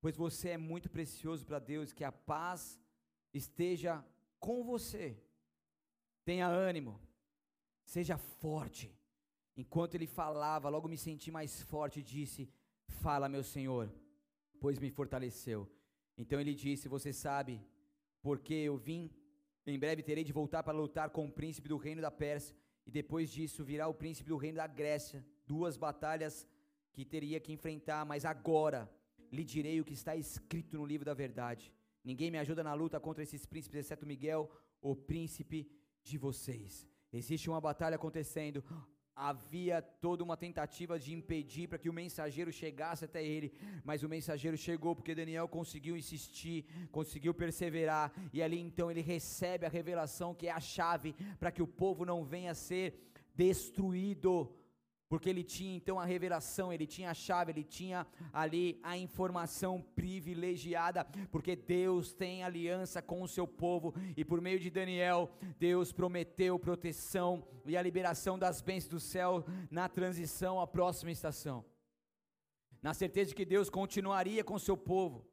pois 0.00 0.16
você 0.16 0.50
é 0.50 0.56
muito 0.56 0.88
precioso 0.88 1.44
para 1.44 1.58
Deus, 1.58 1.92
que 1.92 2.04
a 2.04 2.12
paz 2.12 2.80
esteja 3.32 4.04
com 4.38 4.62
você. 4.62 5.16
Tenha 6.24 6.46
ânimo, 6.46 7.00
seja 7.84 8.16
forte. 8.16 8.94
Enquanto 9.56 9.94
ele 9.94 10.06
falava, 10.06 10.68
logo 10.68 10.88
me 10.88 10.96
senti 10.96 11.30
mais 11.30 11.62
forte 11.62 12.00
e 12.00 12.02
disse: 12.02 12.50
Fala, 13.02 13.28
meu 13.28 13.42
Senhor, 13.42 13.92
pois 14.60 14.78
me 14.78 14.90
fortaleceu. 14.90 15.70
Então 16.16 16.40
ele 16.40 16.54
disse: 16.54 16.88
Você 16.88 17.12
sabe, 17.12 17.60
porque 18.22 18.54
eu 18.54 18.76
vim, 18.76 19.10
em 19.66 19.78
breve 19.78 20.02
terei 20.02 20.24
de 20.24 20.32
voltar 20.32 20.62
para 20.62 20.72
lutar 20.72 21.10
com 21.10 21.26
o 21.26 21.32
príncipe 21.32 21.68
do 21.68 21.76
reino 21.76 22.00
da 22.00 22.10
Pérsia, 22.10 22.56
e 22.86 22.90
depois 22.90 23.30
disso 23.30 23.64
virá 23.64 23.88
o 23.88 23.94
príncipe 23.94 24.28
do 24.28 24.36
reino 24.36 24.56
da 24.56 24.66
Grécia. 24.66 25.24
Duas 25.46 25.76
batalhas 25.76 26.46
que 26.92 27.04
teria 27.04 27.40
que 27.40 27.52
enfrentar, 27.52 28.04
mas 28.04 28.24
agora 28.24 28.90
lhe 29.30 29.44
direi 29.44 29.80
o 29.80 29.84
que 29.84 29.94
está 29.94 30.14
escrito 30.14 30.76
no 30.76 30.84
livro 30.84 31.04
da 31.04 31.14
verdade. 31.14 31.72
Ninguém 32.04 32.30
me 32.30 32.38
ajuda 32.38 32.62
na 32.64 32.74
luta 32.74 32.98
contra 32.98 33.22
esses 33.22 33.46
príncipes, 33.46 33.80
exceto 33.80 34.06
Miguel, 34.06 34.50
o 34.80 34.94
príncipe 34.94 35.70
de 36.02 36.18
vocês. 36.18 36.86
Existe 37.12 37.48
uma 37.48 37.60
batalha 37.60 37.96
acontecendo. 37.96 38.64
Havia 39.14 39.82
toda 39.82 40.24
uma 40.24 40.36
tentativa 40.36 40.98
de 40.98 41.12
impedir 41.12 41.68
para 41.68 41.78
que 41.78 41.90
o 41.90 41.92
mensageiro 41.92 42.50
chegasse 42.50 43.04
até 43.04 43.22
ele, 43.24 43.52
mas 43.84 44.02
o 44.02 44.08
mensageiro 44.08 44.56
chegou 44.56 44.96
porque 44.96 45.14
Daniel 45.14 45.46
conseguiu 45.46 45.96
insistir, 45.96 46.64
conseguiu 46.90 47.34
perseverar, 47.34 48.10
e 48.32 48.42
ali 48.42 48.58
então 48.58 48.90
ele 48.90 49.02
recebe 49.02 49.66
a 49.66 49.68
revelação 49.68 50.34
que 50.34 50.48
é 50.48 50.50
a 50.50 50.60
chave 50.60 51.14
para 51.38 51.52
que 51.52 51.62
o 51.62 51.66
povo 51.66 52.06
não 52.06 52.24
venha 52.24 52.52
a 52.52 52.54
ser 52.54 53.12
destruído 53.34 54.50
porque 55.12 55.28
ele 55.28 55.44
tinha 55.44 55.76
então 55.76 56.00
a 56.00 56.06
revelação, 56.06 56.72
ele 56.72 56.86
tinha 56.86 57.10
a 57.10 57.14
chave, 57.14 57.52
ele 57.52 57.62
tinha 57.62 58.06
ali 58.32 58.80
a 58.82 58.96
informação 58.96 59.78
privilegiada, 59.94 61.04
porque 61.30 61.54
Deus 61.54 62.14
tem 62.14 62.42
aliança 62.42 63.02
com 63.02 63.20
o 63.20 63.28
seu 63.28 63.46
povo, 63.46 63.94
e 64.16 64.24
por 64.24 64.40
meio 64.40 64.58
de 64.58 64.70
Daniel, 64.70 65.30
Deus 65.58 65.92
prometeu 65.92 66.58
proteção 66.58 67.46
e 67.66 67.76
a 67.76 67.82
liberação 67.82 68.38
das 68.38 68.62
bênçãos 68.62 68.88
do 68.88 68.98
céu 68.98 69.44
na 69.70 69.86
transição 69.86 70.58
à 70.58 70.66
próxima 70.66 71.10
estação. 71.10 71.62
Na 72.80 72.94
certeza 72.94 73.28
de 73.28 73.34
que 73.34 73.44
Deus 73.44 73.68
continuaria 73.68 74.42
com 74.42 74.54
o 74.54 74.58
seu 74.58 74.78
povo, 74.78 75.30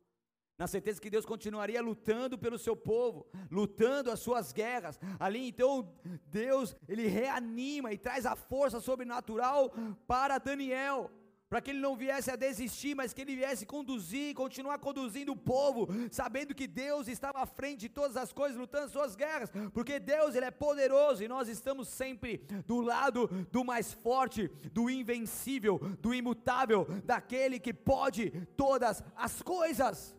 na 0.60 0.68
certeza 0.68 1.00
que 1.00 1.10
Deus 1.10 1.26
continuaria 1.26 1.82
lutando 1.82 2.38
pelo 2.38 2.60
seu 2.60 2.76
povo, 2.76 3.26
lutando 3.50 4.12
as 4.12 4.20
suas 4.20 4.52
guerras. 4.52 5.00
Ali 5.18 5.48
então 5.48 5.90
Deus, 6.28 6.76
ele 6.86 7.08
reanima 7.08 7.94
e 7.94 7.98
traz 7.98 8.26
a 8.26 8.36
força 8.36 8.82
sobrenatural 8.82 9.72
para 10.06 10.38
Daniel, 10.38 11.10
para 11.50 11.62
que 11.62 11.72
ele 11.72 11.80
não 11.80 11.96
viesse 11.96 12.30
a 12.30 12.36
desistir, 12.36 12.94
mas 12.94 13.14
que 13.14 13.22
ele 13.22 13.38
viesse 13.38 13.66
conduzir, 13.66 14.36
continuar 14.36 14.78
conduzindo 14.80 15.32
o 15.32 15.36
povo, 15.38 15.88
sabendo 16.12 16.54
que 16.54 16.68
Deus 16.68 17.08
estava 17.08 17.40
à 17.40 17.46
frente 17.46 17.80
de 17.80 17.90
todas 17.90 18.18
as 18.18 18.34
coisas, 18.34 18.58
lutando 18.58 18.86
as 18.86 18.92
suas 18.92 19.16
guerras, 19.16 19.50
porque 19.74 19.98
Deus 19.98 20.36
ele 20.36 20.46
é 20.46 20.52
poderoso 20.52 21.24
e 21.24 21.28
nós 21.30 21.48
estamos 21.48 21.88
sempre 21.88 22.40
do 22.68 22.82
lado 22.82 23.28
do 23.50 23.64
mais 23.64 23.94
forte, 23.94 24.50
do 24.74 24.90
invencível, 24.90 25.80
do 26.02 26.14
imutável, 26.14 26.86
daquele 27.06 27.60
que 27.60 27.74
pode 27.74 28.30
todas 28.58 29.02
as 29.16 29.42
coisas. 29.42 30.19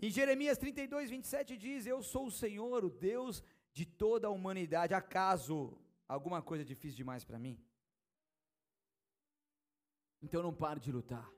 Em 0.00 0.10
Jeremias 0.10 0.58
32, 0.58 1.10
27 1.10 1.56
diz: 1.56 1.86
Eu 1.86 2.02
sou 2.02 2.26
o 2.26 2.30
Senhor, 2.30 2.84
o 2.84 2.90
Deus 2.90 3.42
de 3.72 3.86
toda 3.86 4.26
a 4.26 4.30
humanidade. 4.30 4.92
Acaso 4.92 5.78
alguma 6.06 6.42
coisa 6.42 6.62
é 6.62 6.66
difícil 6.66 6.96
demais 6.96 7.24
para 7.24 7.38
mim? 7.38 7.62
Então 10.22 10.42
não 10.42 10.52
pare 10.52 10.80
de 10.80 10.92
lutar, 10.92 11.30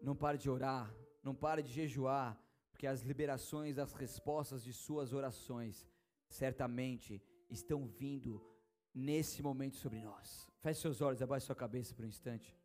não 0.00 0.14
pare 0.14 0.38
de 0.38 0.48
orar, 0.48 0.94
não 1.22 1.34
pare 1.34 1.62
de 1.62 1.72
jejuar, 1.72 2.38
porque 2.70 2.86
as 2.86 3.00
liberações 3.00 3.76
das 3.76 3.92
respostas 3.92 4.62
de 4.62 4.72
suas 4.72 5.12
orações 5.12 5.86
certamente 6.28 7.22
estão 7.50 7.86
vindo 7.86 8.42
nesse 8.94 9.42
momento 9.42 9.76
sobre 9.76 10.00
nós. 10.00 10.48
Feche 10.60 10.80
seus 10.80 11.00
olhos, 11.00 11.22
abaixe 11.22 11.46
sua 11.46 11.54
cabeça 11.54 11.94
por 11.94 12.04
um 12.04 12.08
instante. 12.08 12.56